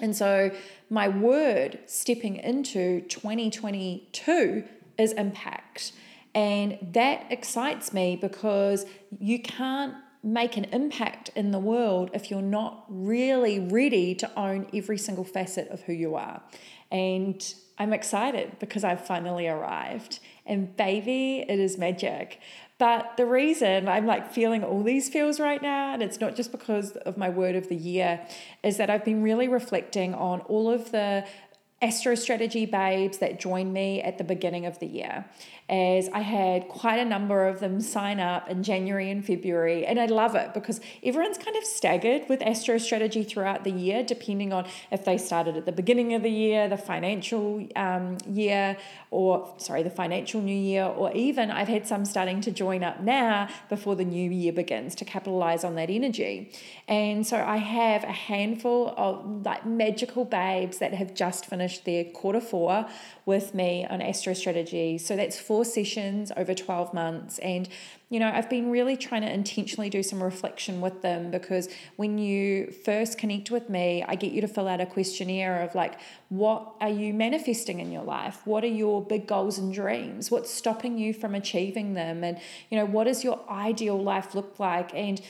And 0.00 0.14
so, 0.16 0.50
my 0.88 1.08
word 1.08 1.78
stepping 1.86 2.36
into 2.36 3.02
2022 3.02 4.64
is 4.98 5.12
impact. 5.12 5.92
And 6.34 6.78
that 6.92 7.26
excites 7.30 7.92
me 7.92 8.16
because 8.16 8.86
you 9.18 9.40
can't 9.40 9.94
make 10.22 10.56
an 10.56 10.64
impact 10.66 11.30
in 11.34 11.50
the 11.50 11.58
world 11.58 12.10
if 12.12 12.30
you're 12.30 12.42
not 12.42 12.84
really 12.88 13.58
ready 13.58 14.14
to 14.14 14.38
own 14.38 14.66
every 14.74 14.98
single 14.98 15.24
facet 15.24 15.68
of 15.68 15.80
who 15.82 15.92
you 15.92 16.14
are. 16.14 16.42
And 16.90 17.42
I'm 17.78 17.92
excited 17.92 18.58
because 18.58 18.84
I've 18.84 19.06
finally 19.06 19.48
arrived. 19.48 20.18
And 20.44 20.76
baby, 20.76 21.44
it 21.48 21.58
is 21.58 21.78
magic. 21.78 22.40
But 22.80 23.18
the 23.18 23.26
reason 23.26 23.88
I'm 23.88 24.06
like 24.06 24.32
feeling 24.32 24.64
all 24.64 24.82
these 24.82 25.10
feels 25.10 25.38
right 25.38 25.60
now, 25.60 25.92
and 25.92 26.02
it's 26.02 26.18
not 26.18 26.34
just 26.34 26.50
because 26.50 26.92
of 26.92 27.18
my 27.18 27.28
word 27.28 27.54
of 27.54 27.68
the 27.68 27.76
year, 27.76 28.26
is 28.62 28.78
that 28.78 28.88
I've 28.88 29.04
been 29.04 29.22
really 29.22 29.48
reflecting 29.48 30.14
on 30.14 30.40
all 30.40 30.70
of 30.70 30.90
the 30.90 31.26
Astro 31.82 32.14
Strategy 32.14 32.64
babes 32.64 33.18
that 33.18 33.38
joined 33.38 33.74
me 33.74 34.00
at 34.00 34.16
the 34.16 34.24
beginning 34.24 34.64
of 34.64 34.78
the 34.78 34.86
year 34.86 35.26
as 35.70 36.08
I 36.08 36.20
had 36.20 36.68
quite 36.68 36.98
a 36.98 37.04
number 37.04 37.46
of 37.46 37.60
them 37.60 37.80
sign 37.80 38.18
up 38.18 38.50
in 38.50 38.64
January 38.64 39.08
and 39.08 39.24
February. 39.24 39.86
And 39.86 40.00
I 40.00 40.06
love 40.06 40.34
it 40.34 40.52
because 40.52 40.80
everyone's 41.04 41.38
kind 41.38 41.56
of 41.56 41.62
staggered 41.62 42.28
with 42.28 42.42
Astro 42.42 42.76
Strategy 42.78 43.22
throughout 43.22 43.62
the 43.62 43.70
year, 43.70 44.02
depending 44.02 44.52
on 44.52 44.66
if 44.90 45.04
they 45.04 45.16
started 45.16 45.56
at 45.56 45.66
the 45.66 45.72
beginning 45.72 46.12
of 46.14 46.24
the 46.24 46.30
year, 46.30 46.68
the 46.68 46.76
financial 46.76 47.68
um, 47.76 48.18
year, 48.28 48.76
or 49.12 49.54
sorry, 49.58 49.84
the 49.84 49.90
financial 49.90 50.42
new 50.42 50.56
year, 50.56 50.86
or 50.86 51.12
even 51.12 51.52
I've 51.52 51.68
had 51.68 51.86
some 51.86 52.04
starting 52.04 52.40
to 52.40 52.50
join 52.50 52.82
up 52.82 53.00
now 53.00 53.48
before 53.68 53.94
the 53.94 54.04
new 54.04 54.28
year 54.28 54.52
begins 54.52 54.96
to 54.96 55.04
capitalize 55.04 55.62
on 55.62 55.76
that 55.76 55.88
energy. 55.88 56.50
And 56.88 57.24
so 57.24 57.36
I 57.36 57.58
have 57.58 58.02
a 58.02 58.12
handful 58.12 58.92
of 58.96 59.44
like 59.46 59.64
magical 59.64 60.24
babes 60.24 60.78
that 60.78 60.94
have 60.94 61.14
just 61.14 61.46
finished 61.46 61.84
their 61.84 62.02
quarter 62.04 62.40
four 62.40 62.88
with 63.30 63.54
me 63.54 63.86
on 63.88 64.02
Astro 64.02 64.34
Strategy. 64.34 64.98
So 64.98 65.14
that's 65.14 65.38
four 65.38 65.64
sessions 65.64 66.32
over 66.36 66.52
12 66.52 66.92
months. 66.92 67.38
And, 67.38 67.68
you 68.08 68.18
know, 68.18 68.28
I've 68.28 68.50
been 68.50 68.72
really 68.72 68.96
trying 68.96 69.22
to 69.22 69.32
intentionally 69.32 69.88
do 69.88 70.02
some 70.02 70.20
reflection 70.20 70.80
with 70.80 71.00
them 71.00 71.30
because 71.30 71.68
when 71.94 72.18
you 72.18 72.72
first 72.84 73.18
connect 73.18 73.52
with 73.52 73.70
me, 73.70 74.04
I 74.06 74.16
get 74.16 74.32
you 74.32 74.40
to 74.40 74.48
fill 74.48 74.66
out 74.66 74.80
a 74.80 74.86
questionnaire 74.86 75.62
of 75.62 75.76
like, 75.76 76.00
what 76.28 76.74
are 76.80 76.88
you 76.88 77.14
manifesting 77.14 77.78
in 77.78 77.92
your 77.92 78.02
life? 78.02 78.44
What 78.46 78.64
are 78.64 78.74
your 78.82 79.00
big 79.00 79.28
goals 79.28 79.58
and 79.58 79.72
dreams? 79.72 80.28
What's 80.32 80.52
stopping 80.52 80.98
you 80.98 81.14
from 81.14 81.36
achieving 81.36 81.94
them? 81.94 82.24
And, 82.24 82.36
you 82.68 82.78
know, 82.78 82.84
what 82.84 83.04
does 83.04 83.22
your 83.22 83.38
ideal 83.48 84.02
life 84.02 84.34
look 84.34 84.58
like? 84.58 84.92
And 84.92 85.22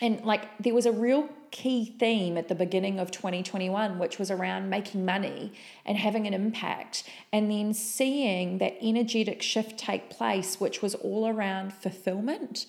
and 0.00 0.24
like 0.24 0.56
there 0.58 0.72
was 0.72 0.86
a 0.86 0.92
real 0.92 1.28
key 1.50 1.96
theme 1.98 2.36
at 2.36 2.48
the 2.48 2.54
beginning 2.54 2.98
of 2.98 3.10
2021, 3.10 3.98
which 3.98 4.18
was 4.18 4.30
around 4.30 4.70
making 4.70 5.04
money 5.04 5.52
and 5.84 5.98
having 5.98 6.26
an 6.26 6.34
impact, 6.34 7.04
and 7.32 7.50
then 7.50 7.74
seeing 7.74 8.58
that 8.58 8.76
energetic 8.80 9.42
shift 9.42 9.78
take 9.78 10.10
place, 10.10 10.60
which 10.60 10.82
was 10.82 10.94
all 10.96 11.26
around 11.26 11.72
fulfillment 11.72 12.66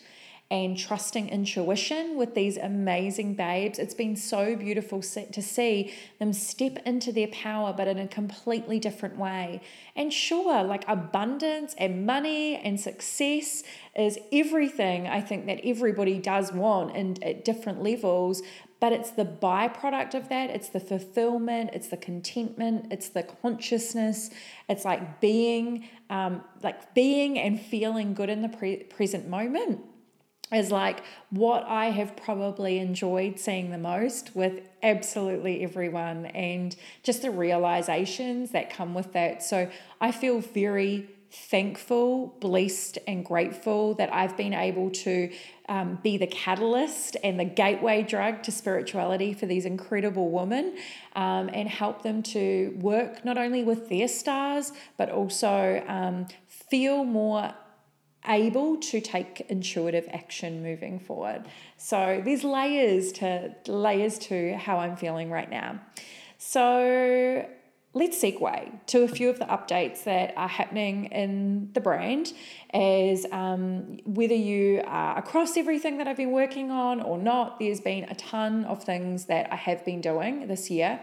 and 0.52 0.78
trusting 0.78 1.30
intuition 1.30 2.18
with 2.18 2.36
these 2.36 2.58
amazing 2.58 3.34
babes. 3.36 3.80
It's 3.80 3.94
been 3.94 4.18
so 4.18 4.54
beautiful 4.58 5.02
to 5.02 5.42
see 5.42 5.94
them 6.20 6.34
step 6.34 6.78
into 6.86 7.14
their 7.14 7.28
power, 7.28 7.74
but 7.76 7.88
in 7.88 7.98
a 7.98 8.06
completely 8.06 8.78
different 8.78 9.18
way. 9.18 9.62
And 9.96 10.12
sure, 10.12 10.62
like 10.62 10.84
abundance 10.90 11.74
and 11.78 12.06
money 12.06 12.58
and 12.58 12.78
success 12.78 13.64
is 13.96 14.20
everything 14.34 15.08
I 15.08 15.22
think 15.22 15.46
that 15.46 15.62
everybody 15.64 16.20
does 16.20 16.52
want 16.52 16.98
and 16.98 17.24
at 17.24 17.46
different 17.46 17.82
levels. 17.82 18.42
But 18.82 18.94
it's 18.94 19.12
the 19.12 19.24
byproduct 19.26 20.16
of 20.16 20.28
that. 20.30 20.50
It's 20.50 20.70
the 20.70 20.80
fulfillment, 20.80 21.70
it's 21.72 21.88
the 21.88 21.98
contentment, 21.98 22.92
it's 22.92 23.10
the 23.10 23.22
consciousness. 23.22 24.32
It's 24.68 24.84
like 24.84 25.22
being, 25.22 25.88
um, 26.10 26.44
like 26.64 26.94
being 26.94 27.38
and 27.38 27.62
feeling 27.62 28.16
good 28.16 28.30
in 28.30 28.42
the 28.42 28.50
pre- 28.50 28.84
present 28.84 29.30
moment 29.30 29.82
is 30.52 30.72
like 30.72 31.04
what 31.30 31.64
I 31.64 31.92
have 31.92 32.18
probably 32.18 32.80
enjoyed 32.80 33.40
seeing 33.40 33.72
the 33.72 33.78
most 33.78 34.36
with 34.36 34.68
absolutely 34.84 35.64
everyone 35.64 36.26
and 36.26 36.76
just 37.04 37.22
the 37.22 37.32
realizations 37.32 38.52
that 38.52 38.70
come 38.70 38.94
with 38.94 39.14
that. 39.14 39.44
So 39.44 39.70
I 40.02 40.12
feel 40.12 40.40
very 40.40 41.08
thankful, 41.32 42.36
blessed, 42.40 42.98
and 43.08 43.24
grateful 43.24 43.94
that 43.96 44.14
I've 44.14 44.36
been 44.36 44.54
able 44.54 44.90
to 44.92 45.32
um, 45.70 45.98
be 46.04 46.18
the 46.18 46.28
catalyst 46.28 47.16
and 47.24 47.40
the 47.40 47.46
gateway 47.46 48.04
drug 48.04 48.44
to 48.44 48.52
spirituality 48.52 49.34
for 49.34 49.46
these 49.46 49.66
incredible 49.66 50.30
women 50.30 50.76
um, 51.16 51.50
and 51.54 51.70
help 51.70 52.04
them 52.04 52.22
to 52.24 52.78
work 52.82 53.24
not 53.24 53.38
only 53.38 53.64
with 53.64 53.88
their 53.88 54.10
stars, 54.10 54.74
but 54.98 55.10
also 55.10 55.82
um, 55.88 56.28
feel 56.48 57.06
more 57.06 57.54
able 58.28 58.78
to 58.78 59.02
take 59.02 59.42
intuitive 59.50 60.08
action 60.12 60.62
moving 60.62 61.00
forward. 61.00 61.44
So 61.78 62.22
there's 62.24 62.44
layers 62.44 63.12
to 63.14 63.56
layers 63.68 64.20
to 64.20 64.58
how 64.58 64.80
I'm 64.80 64.96
feeling 64.96 65.32
right 65.32 65.50
now. 65.50 65.80
So 66.38 67.46
let's 67.93 68.21
segue 68.21 68.86
to 68.88 69.03
a 69.03 69.07
few 69.07 69.29
of 69.29 69.38
the 69.38 69.45
updates 69.45 70.05
that 70.05 70.33
are 70.38 70.48
happening 70.48 71.05
in 71.05 71.69
the 71.74 71.81
brand 71.81 72.31
as 72.74 73.25
um, 73.31 73.98
whether 74.05 74.36
you 74.36 74.81
are 74.86 75.17
across 75.17 75.57
everything 75.57 75.98
that 75.98 76.07
I've 76.07 76.17
been 76.17 76.31
working 76.31 76.71
on 76.71 77.01
or 77.01 77.17
not, 77.17 77.60
there's 77.60 77.81
been 77.81 78.05
a 78.05 78.15
ton 78.15 78.63
of 78.63 78.83
things 78.83 79.25
that 79.25 79.51
I 79.51 79.57
have 79.57 79.83
been 79.83 80.00
doing 80.00 80.48
this 80.48 80.69
year. 80.69 81.01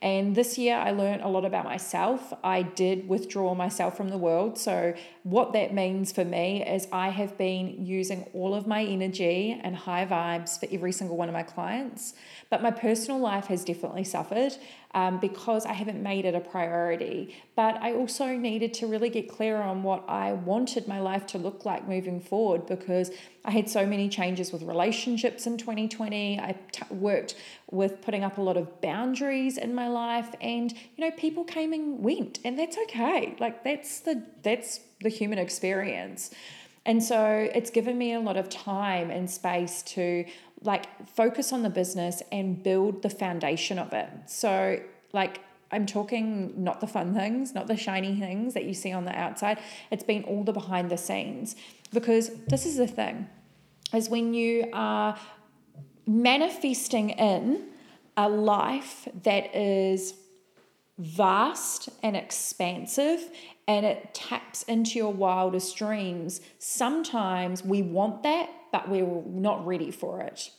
And 0.00 0.36
this 0.36 0.56
year, 0.56 0.76
I 0.76 0.92
learned 0.92 1.22
a 1.22 1.28
lot 1.28 1.44
about 1.44 1.64
myself. 1.64 2.32
I 2.44 2.62
did 2.62 3.08
withdraw 3.08 3.56
myself 3.56 3.96
from 3.96 4.10
the 4.10 4.18
world. 4.18 4.56
So, 4.56 4.94
what 5.24 5.52
that 5.54 5.74
means 5.74 6.12
for 6.12 6.24
me 6.24 6.64
is 6.64 6.86
I 6.92 7.08
have 7.08 7.36
been 7.36 7.84
using 7.84 8.22
all 8.32 8.54
of 8.54 8.68
my 8.68 8.84
energy 8.84 9.60
and 9.60 9.74
high 9.74 10.06
vibes 10.06 10.60
for 10.60 10.72
every 10.72 10.92
single 10.92 11.16
one 11.16 11.28
of 11.28 11.32
my 11.32 11.42
clients. 11.42 12.14
But 12.48 12.62
my 12.62 12.70
personal 12.70 13.18
life 13.18 13.46
has 13.46 13.64
definitely 13.64 14.04
suffered 14.04 14.52
um, 14.94 15.18
because 15.18 15.66
I 15.66 15.72
haven't 15.72 16.02
made 16.02 16.24
it 16.24 16.34
a 16.34 16.40
priority. 16.40 17.36
But 17.54 17.76
I 17.82 17.92
also 17.92 18.26
needed 18.36 18.72
to 18.74 18.86
really 18.86 19.10
get 19.10 19.28
clear 19.28 19.56
on 19.56 19.82
what 19.82 20.04
I 20.08 20.32
wanted 20.32 20.88
my 20.88 21.00
life 21.00 21.26
to 21.28 21.38
look 21.38 21.64
like 21.64 21.86
moving 21.86 22.20
forward 22.20 22.66
because 22.66 23.10
I 23.44 23.50
had 23.50 23.68
so 23.68 23.86
many 23.86 24.08
changes 24.08 24.52
with 24.52 24.62
relationships 24.62 25.46
in 25.46 25.58
2020. 25.58 26.40
I 26.40 26.56
t- 26.72 26.82
worked 26.90 27.34
with 27.70 28.00
putting 28.00 28.24
up 28.24 28.38
a 28.38 28.42
lot 28.42 28.56
of 28.56 28.80
boundaries 28.80 29.58
in 29.58 29.74
my 29.74 29.88
life, 29.88 30.34
and 30.40 30.72
you 30.96 31.04
know, 31.04 31.10
people 31.16 31.44
came 31.44 31.72
and 31.72 32.00
went, 32.02 32.38
and 32.44 32.58
that's 32.58 32.78
okay. 32.84 33.36
Like 33.38 33.64
that's 33.64 34.00
the 34.00 34.24
that's 34.42 34.80
the 35.00 35.10
human 35.10 35.38
experience. 35.38 36.30
And 36.88 37.02
so 37.02 37.48
it's 37.54 37.70
given 37.70 37.98
me 37.98 38.14
a 38.14 38.20
lot 38.20 38.38
of 38.38 38.48
time 38.48 39.10
and 39.10 39.30
space 39.30 39.82
to 39.82 40.24
like 40.62 41.06
focus 41.08 41.52
on 41.52 41.62
the 41.62 41.70
business 41.70 42.22
and 42.32 42.62
build 42.62 43.02
the 43.02 43.10
foundation 43.10 43.78
of 43.78 43.92
it. 43.92 44.08
So, 44.26 44.80
like, 45.12 45.40
I'm 45.70 45.86
talking 45.86 46.52
not 46.62 46.80
the 46.80 46.86
fun 46.86 47.14
things, 47.14 47.54
not 47.54 47.66
the 47.66 47.76
shiny 47.76 48.18
things 48.18 48.54
that 48.54 48.64
you 48.64 48.74
see 48.74 48.92
on 48.92 49.04
the 49.04 49.16
outside. 49.16 49.58
It's 49.90 50.04
been 50.04 50.24
all 50.24 50.44
the 50.44 50.52
behind 50.52 50.90
the 50.90 50.96
scenes 50.96 51.56
because 51.92 52.30
this 52.48 52.64
is 52.66 52.76
the 52.76 52.86
thing 52.86 53.28
is 53.92 54.08
when 54.08 54.34
you 54.34 54.68
are 54.72 55.18
manifesting 56.06 57.10
in 57.10 57.66
a 58.16 58.28
life 58.28 59.06
that 59.22 59.54
is 59.54 60.14
vast 60.98 61.88
and 62.02 62.16
expansive 62.16 63.30
and 63.68 63.84
it 63.84 64.14
taps 64.14 64.62
into 64.64 64.98
your 64.98 65.12
wildest 65.12 65.76
dreams. 65.76 66.40
Sometimes 66.58 67.62
we 67.62 67.82
want 67.82 68.22
that, 68.24 68.50
but 68.72 68.88
we're 68.88 69.22
not 69.26 69.64
ready 69.66 69.90
for 69.90 70.20
it. 70.22 70.50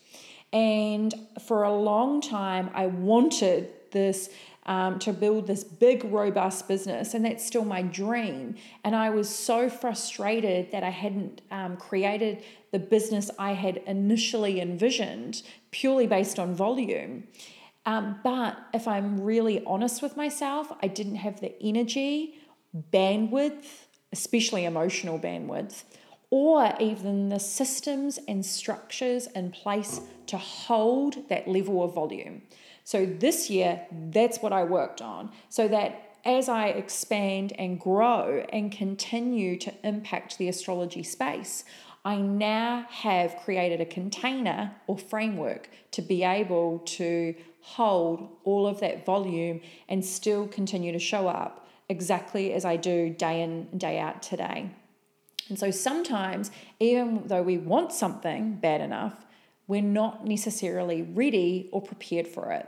And 0.54 1.14
for 1.46 1.64
a 1.64 1.74
long 1.74 2.22
time, 2.22 2.70
I 2.74 2.86
wanted 2.86 3.70
this 3.92 4.30
um, 4.66 5.00
to 5.00 5.12
build 5.12 5.48
this 5.48 5.64
big, 5.64 6.04
robust 6.04 6.68
business, 6.68 7.16
and 7.16 7.26
that's 7.26 7.46
still 7.46 7.66
my 7.66 7.82
dream. 7.82 8.56
And 8.84 8.96
I 8.96 9.10
was 9.10 9.28
so 9.28 9.68
frustrated 9.70 10.72
that 10.72 10.84
I 10.84 10.92
hadn't 10.92 11.42
um, 11.50 11.78
created 11.78 12.44
the 12.72 12.78
business 12.78 13.32
I 13.40 13.54
had 13.54 13.78
initially 13.88 14.62
envisioned 14.62 15.42
purely 15.72 16.06
based 16.06 16.38
on 16.38 16.54
volume. 16.54 17.24
Um, 17.88 18.20
but 18.24 18.58
if 18.72 18.88
I'm 18.88 19.22
really 19.22 19.64
honest 19.66 20.04
with 20.04 20.16
myself, 20.16 20.72
I 20.84 20.88
didn't 20.88 21.16
have 21.16 21.42
the 21.42 21.60
energy, 21.64 22.39
bandwidth, 22.94 23.66
especially 24.12 24.66
emotional 24.66 25.20
bandwidth, 25.20 25.84
or 26.32 26.74
even 26.80 27.30
the 27.30 27.40
systems 27.40 28.20
and 28.28 28.46
structures 28.46 29.28
in 29.28 29.52
place 29.52 30.02
to 30.28 30.38
hold 30.38 31.28
that 31.30 31.48
level 31.48 31.84
of 31.84 31.94
volume. 31.94 32.42
So 32.84 33.06
this 33.06 33.50
year, 33.50 33.82
that's 33.92 34.40
what 34.40 34.54
I 34.54 34.64
worked 34.64 35.02
on 35.02 35.32
so 35.50 35.68
that 35.68 36.18
as 36.26 36.50
I 36.50 36.68
expand 36.68 37.54
and 37.58 37.80
grow 37.80 38.46
and 38.52 38.72
continue 38.72 39.58
to 39.60 39.74
impact 39.84 40.38
the 40.38 40.50
astrology 40.50 41.04
space, 41.04 41.64
I 42.06 42.18
now 42.18 42.86
have 42.90 43.38
created 43.44 43.82
a 43.82 43.86
container 43.86 44.76
or 44.88 44.98
framework 44.98 45.70
to 45.92 46.02
be 46.02 46.24
able 46.24 46.80
to 46.80 47.36
hold 47.62 48.30
all 48.44 48.68
of 48.68 48.80
that 48.80 49.06
volume 49.06 49.62
and 49.88 50.04
still 50.04 50.48
continue 50.48 50.92
to 50.92 51.00
show 51.00 51.28
up 51.28 51.59
exactly 51.90 52.54
as 52.54 52.64
I 52.64 52.78
do 52.78 53.10
day 53.10 53.42
in 53.42 53.68
and 53.72 53.80
day 53.80 54.00
out 54.00 54.22
today. 54.22 54.72
And 55.50 55.58
so 55.58 55.72
sometimes, 55.72 56.52
even 56.80 57.24
though 57.26 57.42
we 57.42 57.58
want 57.58 57.92
something 57.92 58.56
bad 58.56 58.82
enough, 58.82 59.26
we're 59.68 59.82
not 59.82 60.26
necessarily 60.26 61.02
ready 61.02 61.70
or 61.72 61.82
prepared 61.82 62.28
for 62.28 62.52
it. 62.52 62.68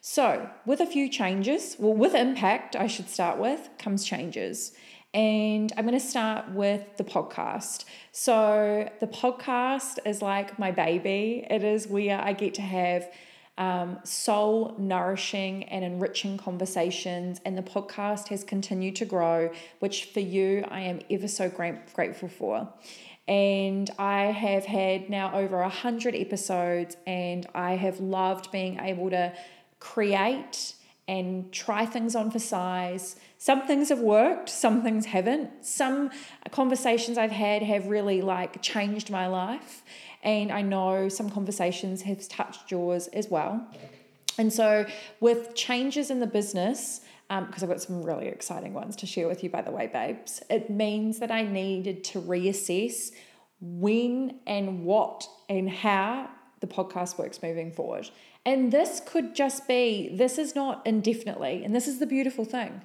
So, 0.00 0.50
with 0.66 0.80
a 0.80 0.86
few 0.86 1.08
changes, 1.08 1.76
well, 1.78 1.94
with 1.94 2.14
impact, 2.14 2.76
I 2.76 2.86
should 2.86 3.08
start 3.08 3.38
with, 3.38 3.70
comes 3.78 4.04
changes. 4.04 4.72
And 5.14 5.72
I'm 5.76 5.86
going 5.86 5.98
to 5.98 6.06
start 6.06 6.50
with 6.50 6.98
the 6.98 7.04
podcast. 7.04 7.84
So, 8.12 8.90
the 9.00 9.06
podcast 9.06 9.98
is 10.04 10.20
like 10.20 10.58
my 10.58 10.70
baby. 10.70 11.46
It 11.48 11.64
is 11.64 11.88
where 11.88 12.20
I 12.20 12.34
get 12.34 12.52
to 12.54 12.62
have 12.62 13.10
um, 13.56 13.98
soul 14.04 14.74
nourishing 14.78 15.64
and 15.64 15.84
enriching 15.84 16.36
conversations. 16.36 17.40
And 17.44 17.56
the 17.56 17.62
podcast 17.62 18.28
has 18.28 18.44
continued 18.44 18.96
to 18.96 19.04
grow, 19.04 19.50
which 19.78 20.06
for 20.06 20.20
you, 20.20 20.64
I 20.68 20.80
am 20.80 21.00
ever 21.10 21.28
so 21.28 21.48
grateful 21.48 22.28
for. 22.28 22.68
And 23.26 23.90
I 23.98 24.24
have 24.24 24.64
had 24.64 25.08
now 25.08 25.34
over 25.34 25.60
a 25.60 25.68
hundred 25.68 26.14
episodes, 26.14 26.96
and 27.06 27.46
I 27.54 27.76
have 27.76 28.00
loved 28.00 28.52
being 28.52 28.78
able 28.80 29.08
to 29.10 29.32
create 29.80 30.74
and 31.06 31.52
try 31.52 31.84
things 31.84 32.16
on 32.16 32.30
for 32.30 32.38
size. 32.38 33.16
Some 33.38 33.66
things 33.66 33.90
have 33.90 34.00
worked, 34.00 34.48
some 34.48 34.82
things 34.82 35.06
haven't. 35.06 35.64
Some 35.64 36.10
conversations 36.50 37.18
I've 37.18 37.30
had 37.30 37.62
have 37.62 37.86
really 37.86 38.22
like 38.22 38.62
changed 38.62 39.10
my 39.10 39.26
life. 39.26 39.82
And 40.22 40.50
I 40.50 40.62
know 40.62 41.10
some 41.10 41.28
conversations 41.28 42.02
have 42.02 42.26
touched 42.28 42.70
yours 42.70 43.08
as 43.08 43.28
well. 43.28 43.68
And 44.38 44.52
so, 44.52 44.86
with 45.20 45.54
changes 45.54 46.10
in 46.10 46.20
the 46.20 46.26
business, 46.26 47.02
because 47.28 47.62
um, 47.62 47.68
I've 47.68 47.68
got 47.68 47.82
some 47.82 48.02
really 48.02 48.28
exciting 48.28 48.72
ones 48.74 48.96
to 48.96 49.06
share 49.06 49.28
with 49.28 49.44
you, 49.44 49.50
by 49.50 49.62
the 49.62 49.70
way, 49.70 49.86
babes, 49.86 50.42
it 50.50 50.70
means 50.70 51.18
that 51.20 51.30
I 51.30 51.42
needed 51.42 52.04
to 52.04 52.20
reassess 52.20 53.12
when 53.60 54.40
and 54.46 54.84
what 54.84 55.26
and 55.48 55.68
how 55.70 56.28
the 56.60 56.66
podcast 56.66 57.18
works 57.18 57.42
moving 57.42 57.72
forward. 57.72 58.10
And 58.46 58.72
this 58.72 59.00
could 59.04 59.34
just 59.34 59.66
be, 59.66 60.10
this 60.12 60.38
is 60.38 60.54
not 60.54 60.86
indefinitely. 60.86 61.64
And 61.64 61.74
this 61.74 61.88
is 61.88 61.98
the 61.98 62.06
beautiful 62.06 62.44
thing. 62.44 62.82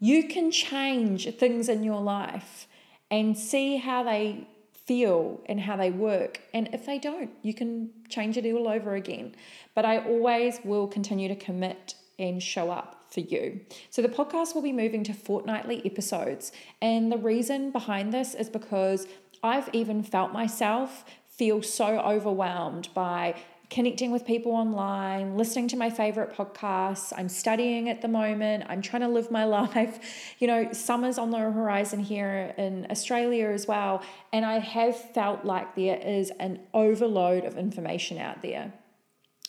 You 0.00 0.28
can 0.28 0.50
change 0.50 1.32
things 1.36 1.68
in 1.68 1.82
your 1.82 2.00
life 2.00 2.66
and 3.10 3.36
see 3.36 3.76
how 3.76 4.02
they 4.02 4.46
feel 4.86 5.40
and 5.46 5.60
how 5.60 5.76
they 5.76 5.90
work. 5.90 6.40
And 6.52 6.68
if 6.72 6.86
they 6.86 6.98
don't, 6.98 7.30
you 7.42 7.54
can 7.54 7.90
change 8.08 8.36
it 8.36 8.50
all 8.52 8.68
over 8.68 8.94
again. 8.94 9.34
But 9.74 9.84
I 9.84 9.98
always 9.98 10.58
will 10.64 10.86
continue 10.86 11.28
to 11.28 11.36
commit 11.36 11.94
and 12.18 12.42
show 12.42 12.70
up 12.70 13.04
for 13.10 13.20
you. 13.20 13.60
So 13.90 14.02
the 14.02 14.08
podcast 14.08 14.54
will 14.54 14.62
be 14.62 14.72
moving 14.72 15.04
to 15.04 15.14
fortnightly 15.14 15.82
episodes. 15.84 16.52
And 16.82 17.10
the 17.10 17.18
reason 17.18 17.70
behind 17.70 18.12
this 18.12 18.34
is 18.34 18.48
because 18.48 19.06
I've 19.42 19.68
even 19.72 20.02
felt 20.02 20.32
myself 20.32 21.04
feel 21.28 21.62
so 21.62 21.98
overwhelmed 21.98 22.88
by 22.94 23.34
connecting 23.70 24.10
with 24.10 24.26
people 24.26 24.52
online, 24.52 25.36
listening 25.36 25.68
to 25.68 25.76
my 25.76 25.90
favorite 25.90 26.34
podcasts. 26.34 27.12
I'm 27.16 27.28
studying 27.28 27.88
at 27.88 28.02
the 28.02 28.08
moment. 28.08 28.64
I'm 28.68 28.82
trying 28.82 29.02
to 29.02 29.08
live 29.08 29.30
my 29.30 29.44
life. 29.58 30.34
You 30.38 30.46
know, 30.46 30.72
summer's 30.72 31.18
on 31.18 31.30
the 31.30 31.38
horizon 31.38 32.00
here 32.00 32.54
in 32.56 32.86
Australia 32.90 33.48
as 33.48 33.66
well. 33.66 34.02
And 34.32 34.44
I 34.44 34.58
have 34.58 34.96
felt 34.96 35.44
like 35.44 35.74
there 35.74 35.98
is 35.98 36.30
an 36.38 36.60
overload 36.72 37.44
of 37.44 37.56
information 37.56 38.18
out 38.18 38.42
there. 38.42 38.72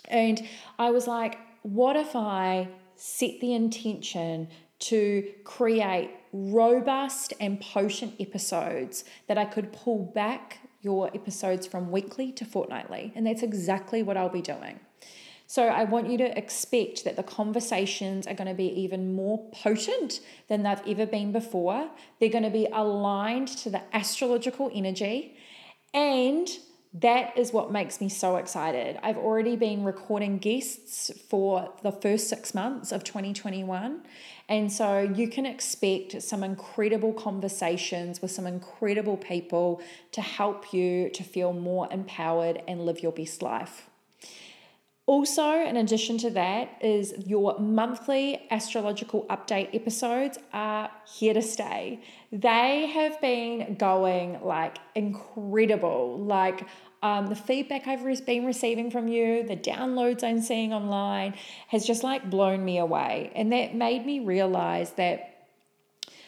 And 0.08 0.47
I 0.78 0.91
was 0.91 1.08
like, 1.08 1.38
what 1.63 1.95
if 1.95 2.15
I 2.15 2.69
set 2.95 3.39
the 3.41 3.54
intention 3.54 4.47
to 4.78 5.32
create 5.43 6.12
robust 6.32 7.34
and 7.39 7.60
potent 7.62 8.13
episodes 8.19 9.04
that 9.28 9.38
I 9.38 9.45
could 9.45 9.71
pull 9.71 10.12
back 10.13 10.60
your 10.86 11.08
episodes 11.13 11.67
from 11.67 11.91
weekly 11.91 12.32
to 12.32 12.45
fortnightly. 12.45 13.12
And 13.15 13.28
that's 13.28 13.43
exactly 13.43 14.02
what 14.04 14.15
I'll 14.15 14.30
be 14.30 14.41
doing. 14.41 14.80
So 15.48 15.67
I 15.67 15.84
want 15.84 16.10
you 16.10 16.17
to 16.19 16.38
expect 16.38 17.04
that 17.04 17.15
the 17.17 17.24
conversations 17.24 18.26
are 18.26 18.34
going 18.34 18.48
to 18.48 18.56
be 18.56 18.67
even 18.82 19.13
more 19.13 19.50
potent 19.52 20.21
than 20.48 20.63
they've 20.63 20.88
ever 20.88 21.06
been 21.06 21.32
before. 21.32 21.89
They're 22.19 22.30
going 22.30 22.43
to 22.45 22.50
be 22.50 22.67
aligned 22.71 23.50
to 23.60 23.69
the 23.69 23.82
astrological 23.93 24.71
energy 24.74 25.38
and 25.93 26.48
that 27.01 27.38
is 27.38 27.51
what 27.51 27.71
makes 27.71 27.99
me 27.99 28.08
so 28.08 28.38
excited. 28.38 28.97
I've 29.03 29.17
already 29.17 29.58
been 29.58 29.84
recording 29.84 30.38
guests 30.38 31.12
for 31.27 31.73
the 31.84 31.91
first 31.91 32.29
six 32.29 32.53
months 32.53 32.93
of 32.93 33.03
2021. 33.03 34.01
And 34.47 34.71
so 34.71 34.99
you 34.99 35.27
can 35.27 35.45
expect 35.45 36.21
some 36.21 36.41
incredible 36.41 37.12
conversations 37.12 38.21
with 38.21 38.31
some 38.31 38.47
incredible 38.47 39.17
people 39.17 39.81
to 40.13 40.21
help 40.21 40.73
you 40.73 41.10
to 41.10 41.23
feel 41.23 41.51
more 41.51 41.91
empowered 41.91 42.62
and 42.65 42.86
live 42.86 43.03
your 43.03 43.12
best 43.12 43.41
life. 43.41 43.89
Also, 45.08 45.52
in 45.63 45.78
addition 45.78 46.18
to 46.18 46.32
that, 46.32 46.78
is 46.82 47.13
your 47.28 47.60
monthly 47.60 48.48
astrological 48.50 49.24
update 49.30 49.70
episodes 49.76 50.39
are 50.52 50.89
here 51.06 51.34
to 51.34 51.44
stay. 51.44 52.02
They 52.32 52.88
have 52.88 53.22
been 53.22 53.76
going 53.76 54.41
like 54.41 54.78
incredible. 54.96 56.18
Like, 56.18 56.68
um, 57.04 57.28
the 57.28 57.36
feedback 57.36 57.88
I've 57.88 58.04
been 58.26 58.48
receiving 58.48 58.89
from 58.89 59.08
you, 59.08 59.44
the 59.44 59.56
downloads 59.56 60.24
I'm 60.24 60.41
seeing 60.41 60.74
online 60.74 61.36
has 61.68 61.86
just 61.86 62.04
like 62.04 62.28
blown 62.32 62.65
me 62.65 62.80
away. 62.80 63.32
And 63.36 63.52
that 63.54 63.76
made 63.76 64.08
me 64.08 64.22
realize 64.22 64.94
that 64.94 65.35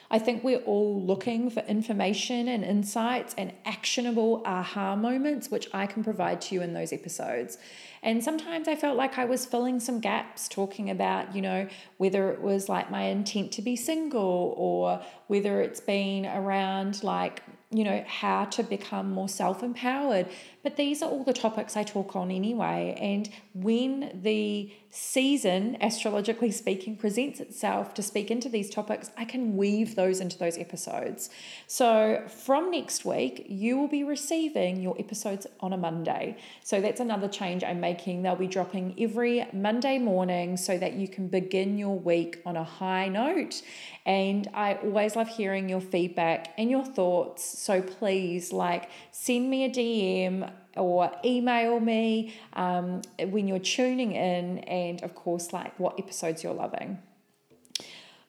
I 0.10 0.20
think 0.20 0.44
we're 0.44 0.60
all 0.60 1.02
looking 1.02 1.50
for 1.50 1.60
information 1.62 2.48
and 2.48 2.64
insights 2.64 3.36
and 3.38 3.52
actionable 3.66 4.42
aha 4.46 4.96
moments, 4.96 5.50
which 5.52 5.68
I 5.74 5.86
can 5.86 6.04
provide 6.04 6.40
to 6.42 6.56
you 6.56 6.62
in 6.62 6.74
those 6.74 6.94
episodes. 6.94 7.58
And 8.02 8.24
sometimes 8.24 8.68
I 8.68 8.76
felt 8.76 8.96
like 8.96 9.18
I 9.18 9.26
was 9.26 9.46
filling 9.46 9.80
some 9.80 10.00
gaps 10.00 10.48
talking 10.48 10.90
about, 10.90 11.36
you 11.36 11.42
know, 11.42 11.68
whether 11.98 12.32
it 12.32 12.42
was 12.42 12.70
like 12.70 12.90
my 12.90 13.04
intent 13.04 13.52
to 13.54 13.62
be 13.62 13.76
single 13.76 14.54
or 14.56 15.02
whether 15.28 15.62
it's 15.62 15.82
been 15.82 16.26
around 16.26 17.04
like 17.04 17.44
you 17.70 17.84
know, 17.84 18.02
how 18.08 18.46
to 18.46 18.64
become 18.64 19.12
more 19.12 19.28
self 19.28 19.62
empowered. 19.62 20.28
But 20.68 20.76
these 20.76 21.02
are 21.02 21.10
all 21.10 21.24
the 21.24 21.32
topics 21.32 21.78
I 21.78 21.84
talk 21.84 22.14
on 22.18 22.30
anyway. 22.30 22.98
And 23.00 23.30
when 23.54 24.20
the 24.22 24.70
season, 24.90 25.78
astrologically 25.80 26.52
speaking, 26.52 26.98
presents 26.98 27.40
itself 27.40 27.94
to 27.94 28.04
speak 28.04 28.30
into 28.30 28.50
these 28.50 28.70
topics, 28.70 29.10
I 29.16 29.24
can 29.24 29.56
weave 29.56 29.96
those 29.96 30.20
into 30.20 30.38
those 30.38 30.58
episodes. 30.58 31.30
So 31.68 32.22
from 32.28 32.70
next 32.70 33.06
week, 33.06 33.46
you 33.48 33.78
will 33.78 33.88
be 33.88 34.04
receiving 34.04 34.82
your 34.82 35.00
episodes 35.00 35.48
on 35.62 35.72
a 35.72 35.78
Monday. 35.78 36.36
So 36.66 36.82
that's 36.82 37.00
another 37.00 37.30
change 37.30 37.64
I'm 37.64 37.80
making. 37.80 38.24
They'll 38.24 38.36
be 38.36 38.48
dropping 38.48 38.94
every 39.00 39.48
Monday 39.54 40.00
morning 40.00 40.58
so 40.58 40.78
that 40.78 40.94
you 40.94 41.08
can 41.08 41.30
begin 41.30 41.78
your 41.78 41.98
week 41.98 42.42
on 42.46 42.58
a 42.58 42.64
high 42.66 43.08
note. 43.08 43.62
And 44.06 44.50
I 44.54 44.76
always 44.76 45.16
love 45.16 45.30
hearing 45.30 45.70
your 45.70 45.82
feedback 45.82 46.54
and 46.58 46.70
your 46.70 46.84
thoughts. 46.84 47.58
So 47.58 47.82
please, 47.82 48.52
like, 48.52 48.90
send 49.12 49.50
me 49.50 49.64
a 49.66 49.70
DM 49.70 50.50
or 50.78 51.12
email 51.26 51.80
me 51.80 52.34
um, 52.54 53.02
when 53.20 53.48
you're 53.48 53.60
tuning 53.60 54.14
in, 54.14 54.60
and 54.60 55.04
of 55.04 55.16
course, 55.16 55.52
like, 55.52 55.78
what 55.80 56.00
episodes 56.00 56.44
you're 56.44 56.54
loving. 56.54 57.00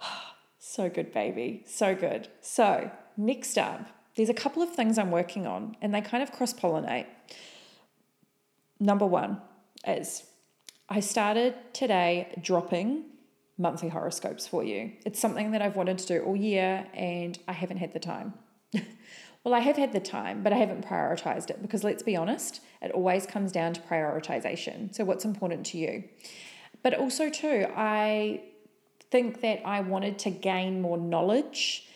so 0.59 0.89
good, 0.89 1.13
baby. 1.13 1.63
So 1.67 1.95
good. 1.95 2.29
So, 2.41 2.91
next 3.17 3.59
up, 3.59 3.89
there's 4.17 4.29
a 4.29 4.35
couple 4.35 4.63
of 4.63 4.75
things 4.75 4.99
I'm 4.99 5.11
working 5.11 5.47
on, 5.47 5.77
and 5.81 5.95
they 5.95 6.01
kind 6.01 6.23
of 6.23 6.33
cross 6.33 6.53
pollinate. 6.53 7.07
Number 8.81 9.07
one 9.07 9.41
is 9.87 10.25
I 10.89 11.01
started 11.01 11.55
today 11.73 12.39
dropping 12.41 13.05
monthly 13.59 13.89
horoscopes 13.89 14.47
for 14.47 14.63
you. 14.63 14.93
It's 15.05 15.21
something 15.21 15.51
that 15.51 15.61
I've 15.61 15.77
wanted 15.77 15.99
to 15.99 16.07
do 16.07 16.23
all 16.23 16.37
year 16.37 16.87
and 16.95 17.39
I 17.49 17.53
haven't 17.53 17.79
had 17.79 17.93
the 17.93 17.99
time. 17.99 18.35
Well, 19.49 19.59
I 19.59 19.61
have 19.61 19.79
had 19.79 19.95
the 19.95 20.01
time, 20.01 20.43
but 20.43 20.53
I 20.53 20.57
haven't 20.57 20.87
prioritized 20.87 21.49
it 21.49 21.63
because 21.63 21.83
let's 21.83 22.03
be 22.03 22.15
honest, 22.15 22.61
it 22.83 22.91
always 22.91 23.25
comes 23.25 23.51
down 23.51 23.73
to 23.73 23.81
prioritization. 23.81 24.95
So, 24.95 25.05
what's 25.05 25.25
important 25.25 25.65
to 25.67 25.79
you? 25.79 26.05
But 26.83 26.93
also, 26.93 27.31
too, 27.31 27.67
I 27.75 28.43
think 29.11 29.41
that 29.41 29.67
I 29.67 29.81
wanted 29.81 30.19
to 30.21 30.31
gain 30.31 30.83
more 30.83 30.99
knowledge 30.99 31.89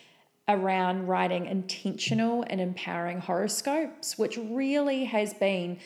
around 0.47 1.07
writing 1.07 1.45
intentional 1.45 2.43
and 2.47 2.59
empowering 2.59 3.19
horoscopes, 3.19 4.17
which 4.17 4.35
really 4.35 5.05
has 5.05 5.35
been 5.35 5.77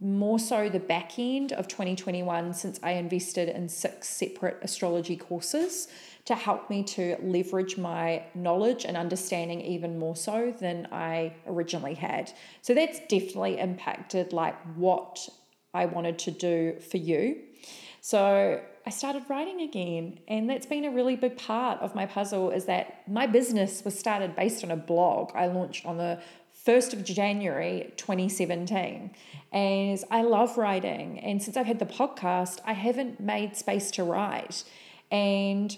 more 0.00 0.38
so 0.38 0.68
the 0.68 0.78
back 0.78 1.18
end 1.18 1.52
of 1.52 1.66
2021 1.66 2.54
since 2.54 2.78
I 2.80 2.92
invested 2.92 3.48
in 3.48 3.68
six 3.68 4.08
separate 4.08 4.58
astrology 4.62 5.16
courses 5.16 5.88
to 6.28 6.34
help 6.34 6.68
me 6.68 6.82
to 6.82 7.16
leverage 7.22 7.78
my 7.78 8.22
knowledge 8.34 8.84
and 8.84 8.98
understanding 8.98 9.62
even 9.62 9.98
more 9.98 10.14
so 10.14 10.54
than 10.60 10.86
I 10.92 11.32
originally 11.46 11.94
had. 11.94 12.30
So 12.60 12.74
that's 12.74 13.00
definitely 13.08 13.58
impacted 13.58 14.34
like 14.34 14.54
what 14.76 15.26
I 15.72 15.86
wanted 15.86 16.18
to 16.18 16.30
do 16.30 16.76
for 16.90 16.98
you. 16.98 17.38
So 18.02 18.60
I 18.86 18.90
started 18.90 19.22
writing 19.30 19.62
again, 19.62 20.20
and 20.28 20.50
that's 20.50 20.66
been 20.66 20.84
a 20.84 20.90
really 20.90 21.16
big 21.16 21.38
part 21.38 21.80
of 21.80 21.94
my 21.94 22.04
puzzle 22.04 22.50
is 22.50 22.66
that 22.66 23.08
my 23.08 23.26
business 23.26 23.82
was 23.82 23.98
started 23.98 24.36
based 24.36 24.62
on 24.62 24.70
a 24.70 24.76
blog 24.76 25.30
I 25.34 25.46
launched 25.46 25.86
on 25.86 25.96
the 25.96 26.20
1st 26.66 26.92
of 26.92 27.04
January 27.04 27.94
2017. 27.96 29.12
And 29.50 30.04
I 30.10 30.20
love 30.20 30.58
writing, 30.58 31.20
and 31.20 31.42
since 31.42 31.56
I've 31.56 31.64
had 31.64 31.78
the 31.78 31.86
podcast, 31.86 32.58
I 32.66 32.74
haven't 32.74 33.18
made 33.18 33.56
space 33.56 33.90
to 33.92 34.04
write. 34.04 34.64
And 35.10 35.74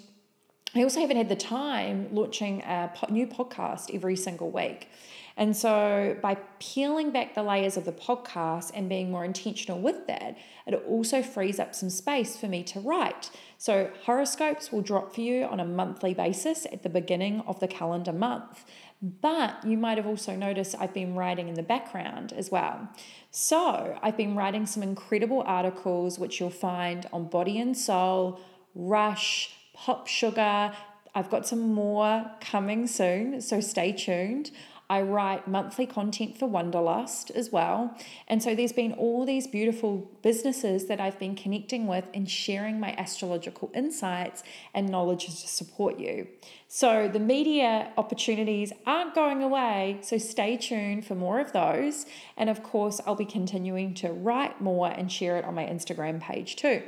I 0.75 0.85
also 0.85 1.01
haven't 1.01 1.17
had 1.17 1.29
the 1.29 1.37
time 1.37 2.09
launching 2.13 2.61
a 2.63 2.93
new 3.11 3.27
podcast 3.27 3.93
every 3.93 4.15
single 4.17 4.51
week. 4.51 4.89
And 5.37 5.57
so, 5.57 6.17
by 6.21 6.37
peeling 6.59 7.13
back 7.13 7.35
the 7.35 7.43
layers 7.43 7.77
of 7.77 7.85
the 7.85 7.93
podcast 7.93 8.73
and 8.75 8.89
being 8.89 9.11
more 9.11 9.25
intentional 9.25 9.81
with 9.81 10.07
that, 10.07 10.37
it 10.67 10.75
also 10.87 11.23
frees 11.23 11.59
up 11.59 11.75
some 11.75 11.89
space 11.89 12.37
for 12.37 12.47
me 12.47 12.63
to 12.65 12.81
write. 12.81 13.31
So, 13.57 13.91
horoscopes 14.05 14.71
will 14.71 14.83
drop 14.83 15.15
for 15.15 15.23
you 15.23 15.45
on 15.45 15.59
a 15.59 15.65
monthly 15.65 16.15
basis 16.15 16.67
at 16.67 16.83
the 16.83 16.89
beginning 16.89 17.41
of 17.47 17.59
the 17.59 17.69
calendar 17.69 18.13
month. 18.13 18.65
But 19.01 19.65
you 19.65 19.79
might 19.79 19.97
have 19.97 20.07
also 20.07 20.37
noticed 20.37 20.77
I've 20.79 20.93
been 20.93 21.15
writing 21.15 21.49
in 21.49 21.55
the 21.55 21.63
background 21.63 22.33
as 22.35 22.51
well. 22.51 22.89
So, 23.31 23.99
I've 24.03 24.17
been 24.17 24.37
writing 24.37 24.67
some 24.67 24.83
incredible 24.83 25.43
articles 25.47 26.19
which 26.19 26.39
you'll 26.39 26.51
find 26.51 27.07
on 27.13 27.29
Body 27.29 27.59
and 27.59 27.77
Soul, 27.77 28.41
Rush, 28.75 29.55
Pop 29.81 30.07
Sugar. 30.07 30.73
I've 31.15 31.31
got 31.31 31.47
some 31.47 31.73
more 31.73 32.31
coming 32.43 32.87
soon, 32.87 33.41
so 33.41 33.63
stay 33.63 33.93
tuned. 33.93 34.51
I 34.91 35.01
write 35.01 35.49
monthly 35.49 35.87
content 35.87 36.37
for 36.37 36.47
Wonderlust 36.47 37.31
as 37.31 37.51
well. 37.51 37.97
And 38.29 38.43
so 38.43 38.55
there's 38.55 38.73
been 38.73 38.93
all 38.93 39.25
these 39.25 39.47
beautiful 39.47 40.11
businesses 40.21 40.87
that 40.89 41.01
I've 41.01 41.19
been 41.19 41.35
connecting 41.35 41.87
with 41.87 42.05
and 42.13 42.29
sharing 42.29 42.79
my 42.79 42.93
astrological 42.99 43.71
insights 43.73 44.43
and 44.75 44.91
knowledge 44.91 45.25
to 45.25 45.31
support 45.31 45.99
you. 45.99 46.27
So 46.69 47.09
the 47.09 47.21
media 47.21 47.91
opportunities 47.97 48.75
aren't 48.85 49.15
going 49.15 49.43
away. 49.43 50.01
So 50.03 50.19
stay 50.19 50.59
tuned 50.59 51.07
for 51.07 51.15
more 51.15 51.41
of 51.41 51.53
those. 51.53 52.05
And 52.37 52.51
of 52.51 52.63
course, 52.63 53.01
I'll 53.07 53.15
be 53.15 53.25
continuing 53.25 53.95
to 53.95 54.09
write 54.13 54.61
more 54.61 54.89
and 54.89 55.11
share 55.11 55.39
it 55.39 55.45
on 55.47 55.55
my 55.55 55.65
Instagram 55.65 56.21
page 56.21 56.57
too. 56.57 56.83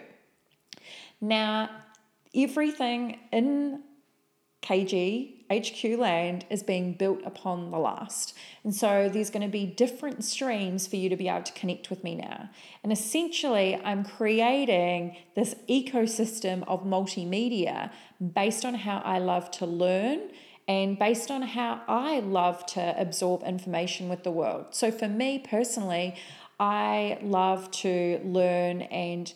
Now, 1.21 1.71
everything 2.35 3.19
in 3.33 3.83
KG 4.63 5.43
HQ 5.53 5.99
land 5.99 6.47
is 6.51 6.63
being 6.63 6.95
built 6.95 7.21
upon 7.25 7.71
the 7.71 7.79
last. 7.79 8.35
And 8.65 8.75
so 8.75 9.09
there's 9.13 9.31
going 9.31 9.43
to 9.43 9.53
be 9.53 9.67
different 9.67 10.25
streams 10.25 10.87
for 10.87 10.97
you 10.97 11.09
to 11.09 11.17
be 11.17 11.29
able 11.29 11.43
to 11.43 11.53
connect 11.53 11.91
with 11.91 12.03
me 12.03 12.15
now. 12.15 12.51
And 12.83 12.93
essentially, 12.93 13.77
I'm 13.85 14.05
creating 14.05 15.17
this 15.35 15.55
ecosystem 15.69 16.65
of 16.67 16.85
multimedia 16.85 17.91
based 18.35 18.65
on 18.65 18.75
how 18.75 19.03
I 19.05 19.19
love 19.19 19.51
to 19.53 19.67
learn 19.67 20.31
and 20.69 20.99
based 20.99 21.31
on 21.31 21.43
how 21.43 21.83
I 21.89 22.21
love 22.21 22.65
to 22.67 22.95
absorb 22.99 23.43
information 23.43 24.09
with 24.09 24.23
the 24.23 24.31
world. 24.31 24.67
So 24.71 24.91
for 24.91 25.09
me 25.09 25.41
personally, 25.41 26.15
I 26.61 27.19
love 27.21 27.71
to 27.73 28.21
learn 28.25 28.83
and 28.83 29.33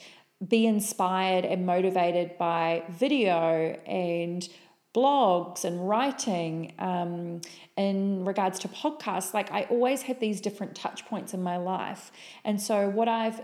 be 0.46 0.66
inspired 0.66 1.44
and 1.44 1.64
motivated 1.64 2.36
by 2.38 2.82
video 2.90 3.78
and 3.86 4.48
blogs 4.94 5.64
and 5.64 5.88
writing 5.88 6.72
um, 6.78 7.40
in 7.76 8.24
regards 8.24 8.58
to 8.58 8.68
podcasts. 8.68 9.34
Like 9.34 9.50
i 9.52 9.62
always 9.64 10.02
have 10.02 10.20
these 10.20 10.40
different 10.40 10.74
touch 10.74 11.06
points 11.06 11.34
in 11.34 11.42
my 11.42 11.56
life. 11.56 12.10
And 12.44 12.60
so 12.60 12.88
what 12.88 13.08
i've 13.08 13.40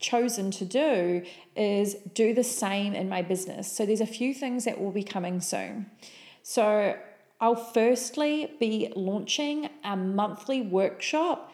chosen 0.00 0.50
to 0.52 0.64
do 0.64 1.22
is 1.56 1.96
do 2.14 2.32
the 2.32 2.44
same 2.44 2.94
in 2.94 3.08
my 3.08 3.20
business. 3.20 3.70
So 3.70 3.84
there's 3.84 4.00
a 4.00 4.06
few 4.06 4.32
things 4.32 4.64
that 4.64 4.80
will 4.80 4.92
be 4.92 5.02
coming 5.02 5.40
soon. 5.40 5.86
So 6.42 6.96
i'll 7.40 7.54
firstly 7.54 8.52
be 8.58 8.92
launching 8.96 9.68
a 9.84 9.96
monthly 9.96 10.60
workshop 10.60 11.52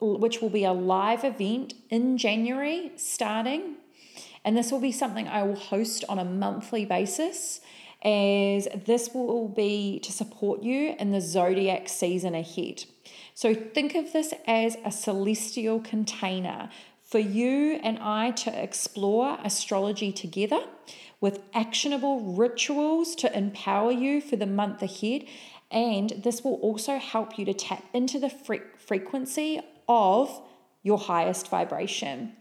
which 0.00 0.40
will 0.40 0.50
be 0.50 0.64
a 0.64 0.72
live 0.72 1.22
event 1.24 1.74
in 1.90 2.18
january 2.18 2.90
starting 2.96 3.76
and 4.44 4.56
this 4.56 4.70
will 4.70 4.80
be 4.80 4.92
something 4.92 5.28
i 5.28 5.42
will 5.42 5.56
host 5.56 6.04
on 6.08 6.18
a 6.18 6.24
monthly 6.24 6.84
basis 6.84 7.60
as 8.04 8.66
this 8.84 9.10
will 9.14 9.48
be 9.48 10.00
to 10.00 10.10
support 10.10 10.62
you 10.62 10.94
in 10.98 11.12
the 11.12 11.20
zodiac 11.20 11.88
season 11.88 12.34
ahead. 12.34 12.84
So 13.34 13.54
think 13.54 13.94
of 13.94 14.12
this 14.12 14.34
as 14.46 14.76
a 14.84 14.90
celestial 14.90 15.80
container 15.80 16.68
for 17.04 17.20
you 17.20 17.78
and 17.82 17.98
I 18.00 18.32
to 18.32 18.62
explore 18.62 19.38
astrology 19.44 20.12
together 20.12 20.64
with 21.20 21.40
actionable 21.54 22.34
rituals 22.34 23.14
to 23.16 23.36
empower 23.36 23.92
you 23.92 24.20
for 24.20 24.34
the 24.34 24.46
month 24.46 24.82
ahead. 24.82 25.24
And 25.70 26.10
this 26.24 26.42
will 26.42 26.56
also 26.56 26.98
help 26.98 27.38
you 27.38 27.44
to 27.44 27.54
tap 27.54 27.84
into 27.92 28.18
the 28.18 28.28
fre- 28.28 28.66
frequency 28.76 29.60
of 29.88 30.42
your 30.82 30.98
highest 30.98 31.48
vibration. 31.48 32.32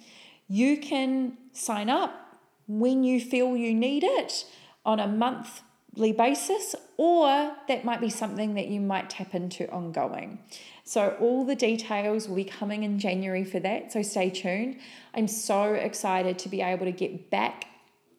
You 0.47 0.77
can 0.77 1.37
sign 1.53 1.89
up 1.89 2.39
when 2.67 3.03
you 3.03 3.19
feel 3.19 3.55
you 3.55 3.73
need 3.73 4.03
it 4.03 4.45
on 4.85 4.99
a 4.99 5.07
monthly 5.07 6.11
basis, 6.11 6.75
or 6.97 7.55
that 7.67 7.83
might 7.83 8.01
be 8.01 8.09
something 8.09 8.55
that 8.55 8.67
you 8.67 8.79
might 8.79 9.09
tap 9.09 9.35
into 9.35 9.69
ongoing. 9.71 10.39
So, 10.83 11.15
all 11.19 11.45
the 11.45 11.55
details 11.55 12.27
will 12.27 12.37
be 12.37 12.45
coming 12.45 12.83
in 12.83 12.99
January 12.99 13.43
for 13.43 13.59
that, 13.59 13.91
so 13.91 14.01
stay 14.01 14.29
tuned. 14.29 14.79
I'm 15.13 15.27
so 15.27 15.73
excited 15.73 16.39
to 16.39 16.49
be 16.49 16.61
able 16.61 16.85
to 16.85 16.91
get 16.91 17.29
back 17.29 17.65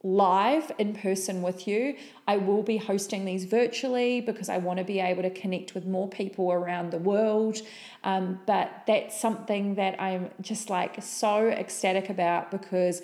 live 0.04 0.72
in 0.78 0.94
person 0.94 1.42
with 1.42 1.68
you. 1.68 1.96
I 2.26 2.36
will 2.36 2.62
be 2.62 2.76
hosting 2.76 3.24
these 3.24 3.44
virtually 3.44 4.20
because 4.20 4.48
I 4.48 4.58
want 4.58 4.78
to 4.78 4.84
be 4.84 4.98
able 4.98 5.22
to 5.22 5.30
connect 5.30 5.74
with 5.74 5.86
more 5.86 6.08
people 6.08 6.52
around 6.52 6.90
the 6.90 6.98
world. 6.98 7.58
Um, 8.02 8.40
but 8.46 8.82
that's 8.86 9.20
something 9.20 9.76
that 9.76 10.00
I'm 10.00 10.30
just 10.40 10.70
like 10.70 11.00
so 11.02 11.48
ecstatic 11.48 12.10
about 12.10 12.50
because 12.50 13.02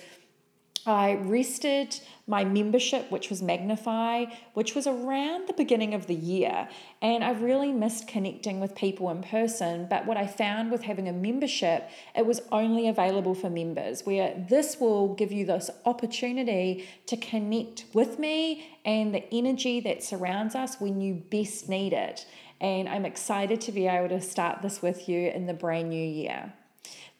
I 0.89 1.17
rested 1.17 2.01
my 2.27 2.45
membership, 2.45 3.11
which 3.11 3.29
was 3.29 3.43
Magnify, 3.43 4.25
which 4.55 4.75
was 4.75 4.87
around 4.87 5.47
the 5.47 5.53
beginning 5.53 5.93
of 5.93 6.07
the 6.07 6.15
year. 6.15 6.67
And 7.03 7.23
I 7.23 7.33
really 7.33 7.73
missed 7.73 8.09
connecting 8.09 8.59
with 8.59 8.75
people 8.75 9.11
in 9.11 9.23
person. 9.23 9.87
But 9.89 10.07
what 10.07 10.17
I 10.17 10.27
found 10.27 10.71
with 10.71 10.83
having 10.83 11.07
a 11.07 11.13
membership, 11.13 11.91
it 12.17 12.25
was 12.25 12.41
only 12.51 12.89
available 12.89 13.35
for 13.35 13.51
members, 13.51 14.07
where 14.07 14.35
this 14.49 14.81
will 14.81 15.15
give 15.15 15.31
you 15.31 15.45
this 15.45 15.71
opportunity 15.85 16.89
to 17.07 17.19
connect 17.19 17.85
with 17.93 18.19
me 18.19 18.79
and 18.87 19.15
the 19.15 19.25
energy 19.33 19.81
that 19.81 20.03
surrounds 20.03 20.55
us 20.55 20.81
when 20.81 21.03
you 21.03 21.23
best 21.31 21.69
need 21.69 21.93
it. 21.93 22.27
And 22.63 22.89
I'm 22.89 23.05
excited 23.05 23.61
to 23.63 23.73
be 23.73 23.87
able 23.87 24.09
to 24.09 24.23
start 24.23 24.63
this 24.63 24.81
with 24.81 25.07
you 25.07 25.29
in 25.29 25.47
the 25.47 25.55
brand 25.55 25.91
new 25.91 26.03
year. 26.03 26.55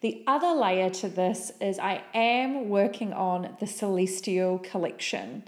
The 0.01 0.23
other 0.27 0.53
layer 0.53 0.89
to 0.89 1.09
this 1.09 1.51
is 1.59 1.77
I 1.77 2.01
am 2.13 2.69
working 2.69 3.11
on 3.11 3.57
the 3.59 3.67
Celestial 3.67 4.57
Collection. 4.59 5.43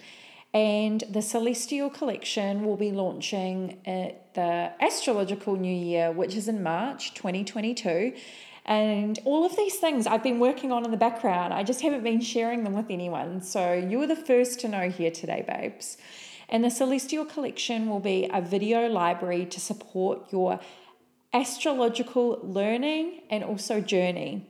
And 0.54 1.02
the 1.10 1.22
Celestial 1.22 1.90
Collection 1.90 2.66
will 2.66 2.76
be 2.76 2.92
launching 2.92 3.78
at 3.86 4.34
the 4.34 4.74
astrological 4.82 5.56
new 5.56 5.74
year, 5.74 6.12
which 6.12 6.36
is 6.36 6.50
in 6.50 6.62
March 6.62 7.14
2022. 7.14 8.14
And 8.66 9.18
all 9.24 9.46
of 9.46 9.56
these 9.56 9.78
things 9.78 10.06
I've 10.06 10.22
been 10.22 10.40
working 10.40 10.74
on 10.74 10.84
in 10.84 10.92
the 10.92 10.98
background, 10.98 11.54
I 11.54 11.64
just 11.64 11.80
haven't 11.80 12.04
been 12.04 12.20
sharing 12.20 12.66
them 12.66 12.74
with 12.74 12.88
anyone. 12.90 13.42
So 13.42 13.72
you 13.72 14.02
are 14.02 14.08
the 14.08 14.18
first 14.18 14.60
to 14.60 14.68
know 14.68 14.90
here 14.90 15.12
today, 15.12 15.46
babes. 15.48 15.98
And 16.50 16.66
the 16.66 16.70
Celestial 16.70 17.24
Collection 17.24 17.88
will 17.88 18.02
be 18.02 18.30
a 18.34 18.42
video 18.42 18.90
library 18.90 19.46
to 19.46 19.62
support 19.62 20.34
your 20.34 20.60
astrological 21.34 22.40
learning 22.44 23.22
and 23.30 23.44
also 23.44 23.80
journey 23.80 24.48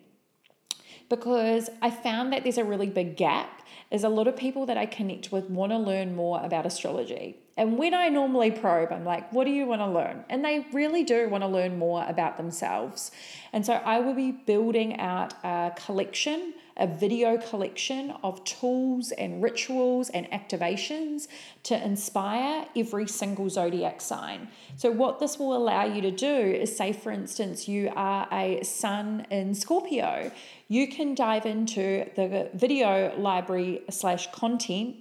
because 1.10 1.70
I 1.82 1.92
found 1.92 2.32
that 2.32 2.44
there's 2.44 2.58
a 2.58 2.64
really 2.64 2.90
big 2.90 3.18
gap 3.18 3.62
is 3.92 4.06
a 4.06 4.10
lot 4.10 4.28
of 4.28 4.38
people 4.38 4.66
that 4.68 4.78
I 4.78 4.86
connect 4.86 5.32
with 5.32 5.50
want 5.50 5.74
to 5.74 5.78
learn 5.78 6.16
more 6.16 6.42
about 6.42 6.66
astrology. 6.66 7.36
And 7.58 7.78
when 7.78 7.94
I 7.94 8.08
normally 8.08 8.50
probe, 8.50 8.94
I'm 8.94 9.04
like, 9.04 9.32
what 9.34 9.44
do 9.44 9.52
you 9.52 9.66
want 9.66 9.82
to 9.82 9.88
learn? 9.88 10.24
And 10.30 10.44
they 10.44 10.66
really 10.72 11.04
do 11.04 11.28
want 11.28 11.44
to 11.44 11.50
learn 11.50 11.78
more 11.78 12.06
about 12.08 12.38
themselves. 12.38 13.12
And 13.52 13.66
so 13.66 13.74
I 13.74 14.00
will 14.00 14.14
be 14.14 14.32
building 14.32 14.98
out 15.00 15.34
a 15.44 15.74
collection 15.76 16.54
a 16.82 16.88
video 16.88 17.38
collection 17.38 18.12
of 18.24 18.44
tools 18.44 19.12
and 19.12 19.42
rituals 19.42 20.10
and 20.10 20.30
activations 20.32 21.28
to 21.64 21.86
inspire 21.86 22.66
every 22.76 23.08
single 23.08 23.50
zodiac 23.50 24.02
sign. 24.02 24.50
So, 24.76 24.92
what 24.92 25.20
this 25.20 25.38
will 25.38 25.56
allow 25.56 25.86
you 25.86 26.02
to 26.02 26.12
do 26.12 26.36
is 26.36 26.76
say, 26.76 26.92
for 26.92 27.12
instance, 27.12 27.68
you 27.68 27.92
are 27.96 28.28
a 28.32 28.64
sun 28.64 29.28
in 29.30 29.54
Scorpio, 29.54 30.32
you 30.68 30.88
can 30.88 31.14
dive 31.14 31.46
into 31.46 32.10
the 32.16 32.50
video 32.56 33.16
library 33.18 33.82
slash 33.90 34.32
content 34.32 34.96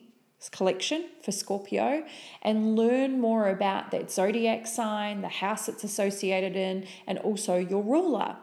collection 0.48 1.04
for 1.22 1.32
Scorpio 1.32 2.04
and 2.42 2.76
learn 2.76 3.20
more 3.20 3.48
about 3.48 3.90
that 3.90 4.10
zodiac 4.10 4.66
sign, 4.66 5.20
the 5.20 5.28
house 5.28 5.68
it's 5.68 5.84
associated 5.84 6.56
in, 6.56 6.86
and 7.06 7.18
also 7.18 7.56
your 7.56 7.82
ruler. 7.82 8.36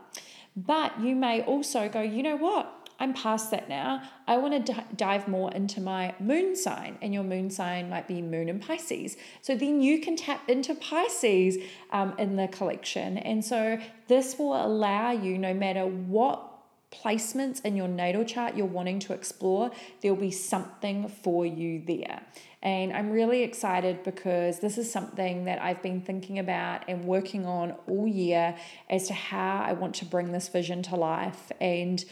But 0.55 0.99
you 1.01 1.15
may 1.15 1.43
also 1.43 1.87
go, 1.87 2.01
you 2.01 2.23
know 2.23 2.35
what? 2.35 2.76
I'm 2.99 3.13
past 3.13 3.51
that 3.51 3.69
now. 3.69 4.01
I 4.27 4.37
want 4.37 4.65
to 4.65 4.73
d- 4.73 4.79
dive 4.95 5.27
more 5.27 5.51
into 5.51 5.79
my 5.81 6.15
moon 6.19 6.55
sign, 6.55 6.97
and 7.01 7.13
your 7.13 7.23
moon 7.23 7.49
sign 7.49 7.89
might 7.89 8.07
be 8.07 8.21
moon 8.21 8.49
and 8.49 8.61
Pisces. 8.61 9.17
So 9.41 9.55
then 9.55 9.81
you 9.81 10.01
can 10.01 10.15
tap 10.15 10.49
into 10.49 10.73
Pisces 10.73 11.57
um, 11.91 12.13
in 12.17 12.35
the 12.35 12.47
collection. 12.47 13.17
And 13.17 13.45
so 13.45 13.79
this 14.07 14.37
will 14.39 14.55
allow 14.55 15.11
you, 15.11 15.37
no 15.37 15.53
matter 15.53 15.85
what 15.85 16.53
placements 16.91 17.63
in 17.65 17.75
your 17.75 17.87
natal 17.87 18.23
chart 18.23 18.55
you're 18.55 18.65
wanting 18.65 18.99
to 18.99 19.13
explore, 19.13 19.71
there'll 20.01 20.17
be 20.17 20.31
something 20.31 21.07
for 21.07 21.45
you 21.45 21.83
there. 21.85 22.21
And 22.63 22.91
I'm 22.91 23.11
really 23.11 23.43
excited 23.43 24.03
because 24.03 24.59
this 24.59 24.77
is 24.77 24.91
something 24.91 25.45
that 25.45 25.61
I've 25.61 25.81
been 25.83 26.01
thinking 26.01 26.39
about 26.39 26.83
and 26.87 27.05
working 27.05 27.45
on 27.45 27.75
all 27.87 28.07
year 28.07 28.57
as 28.89 29.07
to 29.07 29.13
how 29.13 29.63
I 29.63 29.73
want 29.73 29.95
to 29.95 30.05
bring 30.05 30.31
this 30.31 30.47
vision 30.47 30.81
to 30.83 30.95
life. 30.95 31.51
And 31.61 32.03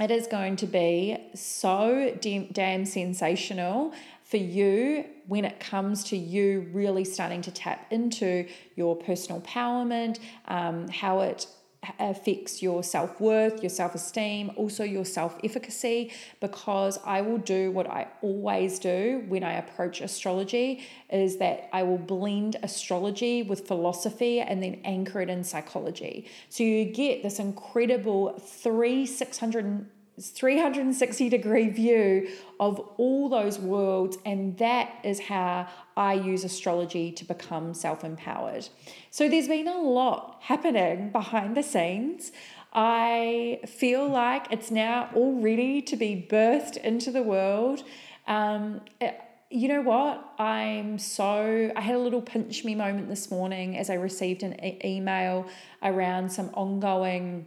it 0.00 0.10
is 0.10 0.26
going 0.26 0.56
to 0.56 0.66
be 0.66 1.16
so 1.34 2.16
damn 2.20 2.84
sensational 2.84 3.92
for 4.24 4.38
you 4.38 5.04
when 5.26 5.44
it 5.44 5.60
comes 5.60 6.04
to 6.04 6.16
you 6.16 6.68
really 6.72 7.04
starting 7.04 7.42
to 7.42 7.50
tap 7.50 7.86
into 7.90 8.46
your 8.74 8.96
personal 8.96 9.40
empowerment, 9.40 10.18
um, 10.48 10.88
how 10.88 11.20
it 11.20 11.46
Uh, 11.84 11.92
affects 11.98 12.62
your 12.62 12.82
self 12.82 13.20
worth, 13.20 13.62
your 13.62 13.70
self 13.70 13.94
esteem, 13.94 14.50
also 14.56 14.84
your 14.84 15.04
self 15.04 15.38
efficacy, 15.42 16.12
because 16.40 16.98
I 17.04 17.20
will 17.20 17.38
do 17.38 17.70
what 17.70 17.88
I 17.88 18.08
always 18.22 18.78
do 18.78 19.24
when 19.28 19.42
I 19.42 19.54
approach 19.54 20.00
astrology 20.00 20.84
is 21.10 21.36
that 21.38 21.68
I 21.72 21.82
will 21.82 21.98
blend 21.98 22.56
astrology 22.62 23.42
with 23.42 23.66
philosophy 23.66 24.40
and 24.40 24.62
then 24.62 24.80
anchor 24.84 25.20
it 25.20 25.30
in 25.30 25.44
psychology. 25.44 26.26
So 26.48 26.62
you 26.64 26.84
get 26.84 27.22
this 27.22 27.38
incredible 27.38 28.38
three, 28.38 29.06
600 29.06 29.86
360 30.20 31.28
degree 31.28 31.68
view 31.68 32.28
of 32.60 32.78
all 32.96 33.28
those 33.28 33.58
worlds, 33.58 34.16
and 34.24 34.56
that 34.58 34.94
is 35.02 35.20
how 35.20 35.66
I 35.96 36.14
use 36.14 36.44
astrology 36.44 37.10
to 37.12 37.24
become 37.24 37.74
self 37.74 38.04
empowered. 38.04 38.68
So, 39.10 39.28
there's 39.28 39.48
been 39.48 39.68
a 39.68 39.80
lot 39.80 40.38
happening 40.40 41.10
behind 41.10 41.56
the 41.56 41.62
scenes. 41.62 42.32
I 42.72 43.60
feel 43.66 44.08
like 44.08 44.46
it's 44.50 44.70
now 44.70 45.10
all 45.14 45.40
ready 45.40 45.80
to 45.82 45.96
be 45.96 46.26
birthed 46.28 46.76
into 46.78 47.12
the 47.12 47.22
world. 47.22 47.84
Um, 48.26 48.80
it, 49.00 49.20
you 49.50 49.68
know 49.68 49.82
what? 49.82 50.34
I'm 50.38 50.98
so. 50.98 51.72
I 51.76 51.80
had 51.80 51.94
a 51.94 51.98
little 51.98 52.22
pinch 52.22 52.64
me 52.64 52.74
moment 52.74 53.08
this 53.08 53.30
morning 53.30 53.78
as 53.78 53.90
I 53.90 53.94
received 53.94 54.42
an 54.42 54.64
e- 54.64 54.80
email 54.84 55.46
around 55.82 56.30
some 56.30 56.50
ongoing 56.54 57.46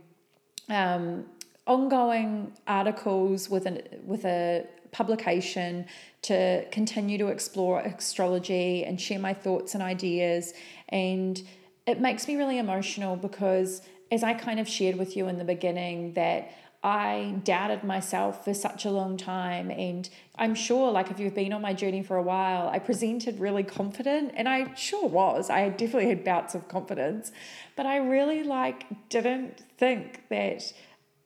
um, 0.70 1.26
ongoing 1.68 2.54
articles 2.68 3.50
with 3.50 3.66
an 3.66 3.82
with 4.06 4.26
a 4.26 4.66
publication 4.92 5.86
to 6.22 6.66
continue 6.72 7.18
to 7.18 7.28
explore 7.28 7.82
astrology 7.82 8.84
and 8.86 9.00
share 9.00 9.20
my 9.20 9.34
thoughts 9.34 9.74
and 9.74 9.84
ideas 9.84 10.54
and 10.90 11.44
it 11.86 12.00
makes 12.00 12.28
me 12.28 12.36
really 12.36 12.58
emotional 12.58 13.16
because 13.16 13.82
as 14.12 14.24
I 14.24 14.34
kind 14.34 14.60
of 14.60 14.68
shared 14.68 14.96
with 14.96 15.18
you 15.18 15.28
in 15.28 15.38
the 15.38 15.44
beginning 15.44 16.14
that 16.14 16.52
I 16.84 17.36
doubted 17.44 17.84
myself 17.84 18.46
for 18.46 18.54
such 18.54 18.86
a 18.86 18.92
long 18.92 19.18
time. 19.18 19.72
And 19.72 20.08
I'm 20.38 20.54
sure, 20.54 20.92
like, 20.92 21.10
if 21.10 21.20
you've 21.20 21.34
been 21.34 21.52
on 21.52 21.62
my 21.62 21.74
journey 21.74 22.04
for 22.04 22.18
a 22.18 22.22
while, 22.22 22.70
I 22.70 22.80
presented 22.80 23.40
really 23.40 23.64
confident, 23.64 24.34
and 24.36 24.48
I 24.48 24.74
sure 24.76 25.08
was. 25.08 25.50
I 25.50 25.70
definitely 25.70 26.08
had 26.08 26.24
bouts 26.24 26.54
of 26.56 26.68
confidence, 26.68 27.32
but 27.76 27.86
I 27.86 27.98
really, 27.98 28.44
like, 28.44 28.86
didn't 29.10 29.60
think 29.78 30.30
that 30.30 30.72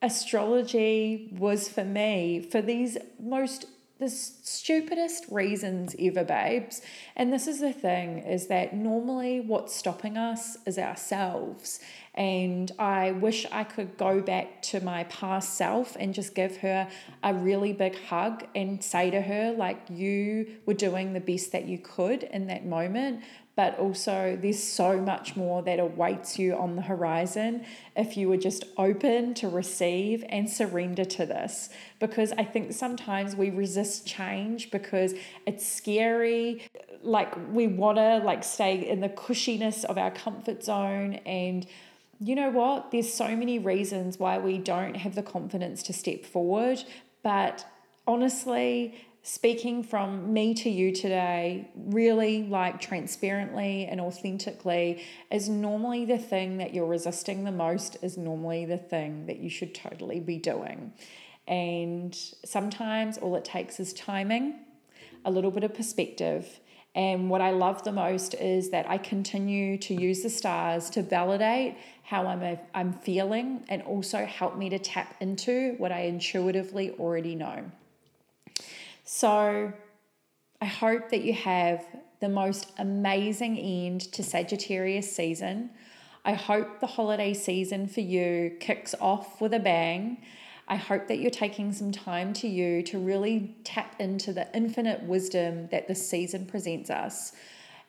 astrology 0.01 1.29
was 1.37 1.69
for 1.69 1.83
me 1.83 2.41
for 2.41 2.61
these 2.61 2.97
most 3.19 3.65
the 4.01 4.09
stupidest 4.09 5.25
reasons 5.29 5.95
ever 5.99 6.23
babes. 6.23 6.81
And 7.15 7.31
this 7.31 7.45
is 7.45 7.59
the 7.59 7.71
thing 7.71 8.17
is 8.17 8.47
that 8.47 8.75
normally 8.75 9.41
what's 9.41 9.75
stopping 9.75 10.17
us 10.17 10.57
is 10.65 10.79
ourselves. 10.79 11.79
And 12.15 12.69
i 12.77 13.11
wish 13.11 13.45
i 13.53 13.63
could 13.63 13.95
go 13.97 14.19
back 14.19 14.61
to 14.61 14.81
my 14.81 15.05
past 15.05 15.53
self 15.55 15.95
and 15.97 16.13
just 16.13 16.35
give 16.35 16.57
her 16.57 16.89
a 17.23 17.33
really 17.33 17.71
big 17.71 17.97
hug 18.03 18.45
and 18.53 18.83
say 18.83 19.09
to 19.11 19.21
her 19.21 19.53
like 19.53 19.79
you 19.89 20.57
were 20.65 20.73
doing 20.73 21.13
the 21.13 21.21
best 21.21 21.53
that 21.53 21.65
you 21.65 21.77
could 21.77 22.23
in 22.23 22.47
that 22.47 22.65
moment 22.65 23.21
but 23.61 23.77
also 23.77 24.35
there's 24.41 24.63
so 24.63 24.99
much 24.99 25.35
more 25.35 25.61
that 25.61 25.79
awaits 25.79 26.39
you 26.39 26.55
on 26.55 26.75
the 26.75 26.81
horizon 26.81 27.63
if 27.95 28.17
you 28.17 28.27
were 28.27 28.41
just 28.49 28.63
open 28.75 29.35
to 29.35 29.47
receive 29.47 30.25
and 30.29 30.49
surrender 30.49 31.05
to 31.05 31.27
this. 31.27 31.69
Because 31.99 32.31
I 32.39 32.43
think 32.43 32.73
sometimes 32.73 33.35
we 33.35 33.51
resist 33.51 34.07
change 34.07 34.71
because 34.71 35.13
it's 35.45 35.63
scary. 35.63 36.63
Like 37.03 37.35
we 37.53 37.67
want 37.67 37.99
to 37.99 38.17
like 38.25 38.43
stay 38.43 38.89
in 38.89 38.99
the 38.99 39.09
cushiness 39.09 39.85
of 39.85 39.95
our 39.95 40.09
comfort 40.09 40.63
zone 40.63 41.19
and 41.27 41.67
you 42.19 42.33
know 42.33 42.49
what? 42.49 42.89
There's 42.89 43.13
so 43.13 43.35
many 43.35 43.59
reasons 43.59 44.17
why 44.17 44.39
we 44.39 44.57
don't 44.57 44.95
have 44.95 45.13
the 45.13 45.21
confidence 45.21 45.83
to 45.83 45.93
step 45.93 46.25
forward, 46.25 46.83
but 47.21 47.63
honestly, 48.07 48.95
speaking 49.23 49.83
from 49.83 50.33
me 50.33 50.53
to 50.55 50.69
you 50.69 50.91
today, 50.91 51.69
really 51.75 52.43
like 52.43 52.81
transparently 52.81 53.85
and 53.85 54.01
authentically, 54.01 55.03
is 55.29 55.47
normally 55.47 56.05
the 56.05 56.17
thing 56.17 56.57
that 56.57 56.73
you're 56.73 56.87
resisting 56.87 57.43
the 57.43 57.51
most, 57.51 57.97
is 58.01 58.17
normally 58.17 58.65
the 58.65 58.77
thing 58.77 59.27
that 59.27 59.37
you 59.37 59.49
should 59.49 59.75
totally 59.75 60.19
be 60.19 60.37
doing. 60.37 60.91
And 61.47 62.15
sometimes 62.45 63.17
all 63.17 63.35
it 63.35 63.45
takes 63.45 63.79
is 63.79 63.93
timing, 63.93 64.55
a 65.23 65.31
little 65.31 65.51
bit 65.51 65.63
of 65.63 65.73
perspective. 65.73 66.59
And 66.95 67.29
what 67.29 67.41
I 67.41 67.51
love 67.51 67.83
the 67.83 67.91
most 67.91 68.33
is 68.33 68.71
that 68.71 68.89
I 68.89 68.97
continue 68.97 69.77
to 69.77 69.93
use 69.93 70.23
the 70.23 70.29
stars 70.29 70.89
to 70.91 71.03
validate 71.03 71.77
how 72.03 72.27
I'm, 72.27 72.41
a, 72.41 72.59
I'm 72.73 72.91
feeling 72.91 73.63
and 73.69 73.81
also 73.83 74.25
help 74.25 74.57
me 74.57 74.69
to 74.69 74.79
tap 74.79 75.15
into 75.21 75.75
what 75.77 75.91
I 75.91 76.01
intuitively 76.01 76.91
already 76.99 77.35
know. 77.35 77.71
So 79.13 79.73
I 80.61 80.65
hope 80.65 81.09
that 81.09 81.21
you 81.21 81.33
have 81.33 81.85
the 82.21 82.29
most 82.29 82.71
amazing 82.77 83.57
end 83.57 83.99
to 84.13 84.23
Sagittarius 84.23 85.13
season. 85.13 85.71
I 86.23 86.31
hope 86.31 86.79
the 86.79 86.87
holiday 86.87 87.33
season 87.33 87.87
for 87.89 87.99
you 87.99 88.55
kicks 88.61 88.95
off 89.01 89.41
with 89.41 89.53
a 89.53 89.59
bang. 89.59 90.23
I 90.69 90.77
hope 90.77 91.09
that 91.09 91.19
you're 91.19 91.29
taking 91.29 91.73
some 91.73 91.91
time 91.91 92.31
to 92.35 92.47
you 92.47 92.83
to 92.83 92.99
really 92.99 93.57
tap 93.65 93.99
into 93.99 94.31
the 94.31 94.47
infinite 94.55 95.03
wisdom 95.03 95.67
that 95.71 95.89
this 95.89 96.09
season 96.09 96.45
presents 96.45 96.89
us. 96.89 97.33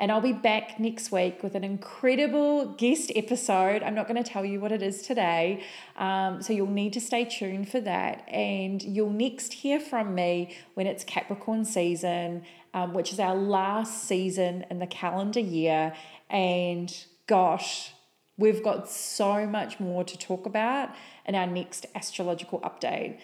And 0.03 0.11
I'll 0.11 0.21
be 0.21 0.33
back 0.33 0.81
next 0.81 1.13
week 1.13 1.45
with 1.45 1.55
an 1.55 1.63
incredible 1.63 2.75
guest 2.75 3.13
episode. 3.15 3.85
I'm 3.85 3.95
not 3.95 4.09
going 4.09 4.21
to 4.21 4.29
tell 4.29 4.45
you 4.45 4.59
what 4.59 4.73
it 4.73 4.83
is 4.83 5.03
today. 5.03 5.63
Um, 5.97 6.43
so 6.43 6.53
you'll 6.53 6.67
need 6.67 6.93
to 6.95 7.01
stay 7.01 7.25
tuned 7.25 7.69
for 7.69 7.81
that. 7.83 8.29
And 8.29 8.83
you'll 8.83 9.13
next 9.13 9.53
hear 9.53 9.79
from 9.79 10.17
me 10.17 10.57
when 10.75 10.89
it's 10.89 11.05
Capricorn 11.05 11.65
season, 11.65 12.43
um, 12.75 12.95
which 12.95 13.13
is 13.13 13.21
our 13.21 13.37
last 13.37 14.09
season 14.09 14.67
in 14.71 14.81
the 14.81 14.89
calendar 14.89 15.39
year. 15.39 15.95
And 16.29 16.93
gosh, 17.29 17.93
we've 18.37 18.65
got 18.65 18.91
so 18.91 19.47
much 19.47 19.79
more 19.79 20.03
to 20.03 20.19
talk 20.19 20.47
about 20.47 20.89
in 21.27 21.37
our 21.37 21.47
next 21.47 21.87
astrological 21.95 22.59
update. 22.63 23.21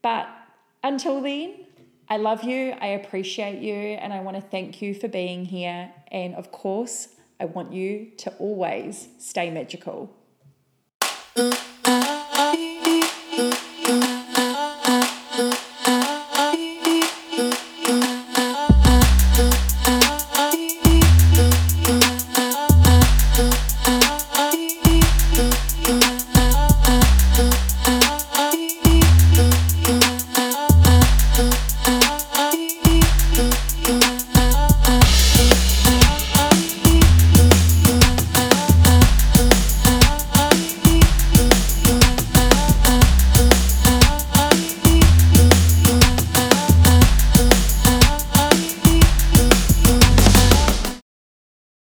But 0.00 0.28
until 0.84 1.22
then, 1.22 1.66
I 2.10 2.16
love 2.16 2.42
you, 2.42 2.74
I 2.80 2.88
appreciate 2.88 3.62
you, 3.62 3.72
and 3.72 4.12
I 4.12 4.18
want 4.18 4.36
to 4.36 4.42
thank 4.42 4.82
you 4.82 4.94
for 4.94 5.06
being 5.06 5.44
here. 5.44 5.92
And 6.10 6.34
of 6.34 6.50
course, 6.50 7.06
I 7.38 7.44
want 7.44 7.72
you 7.72 8.10
to 8.18 8.32
always 8.40 9.08
stay 9.20 9.48
magical. 9.48 10.12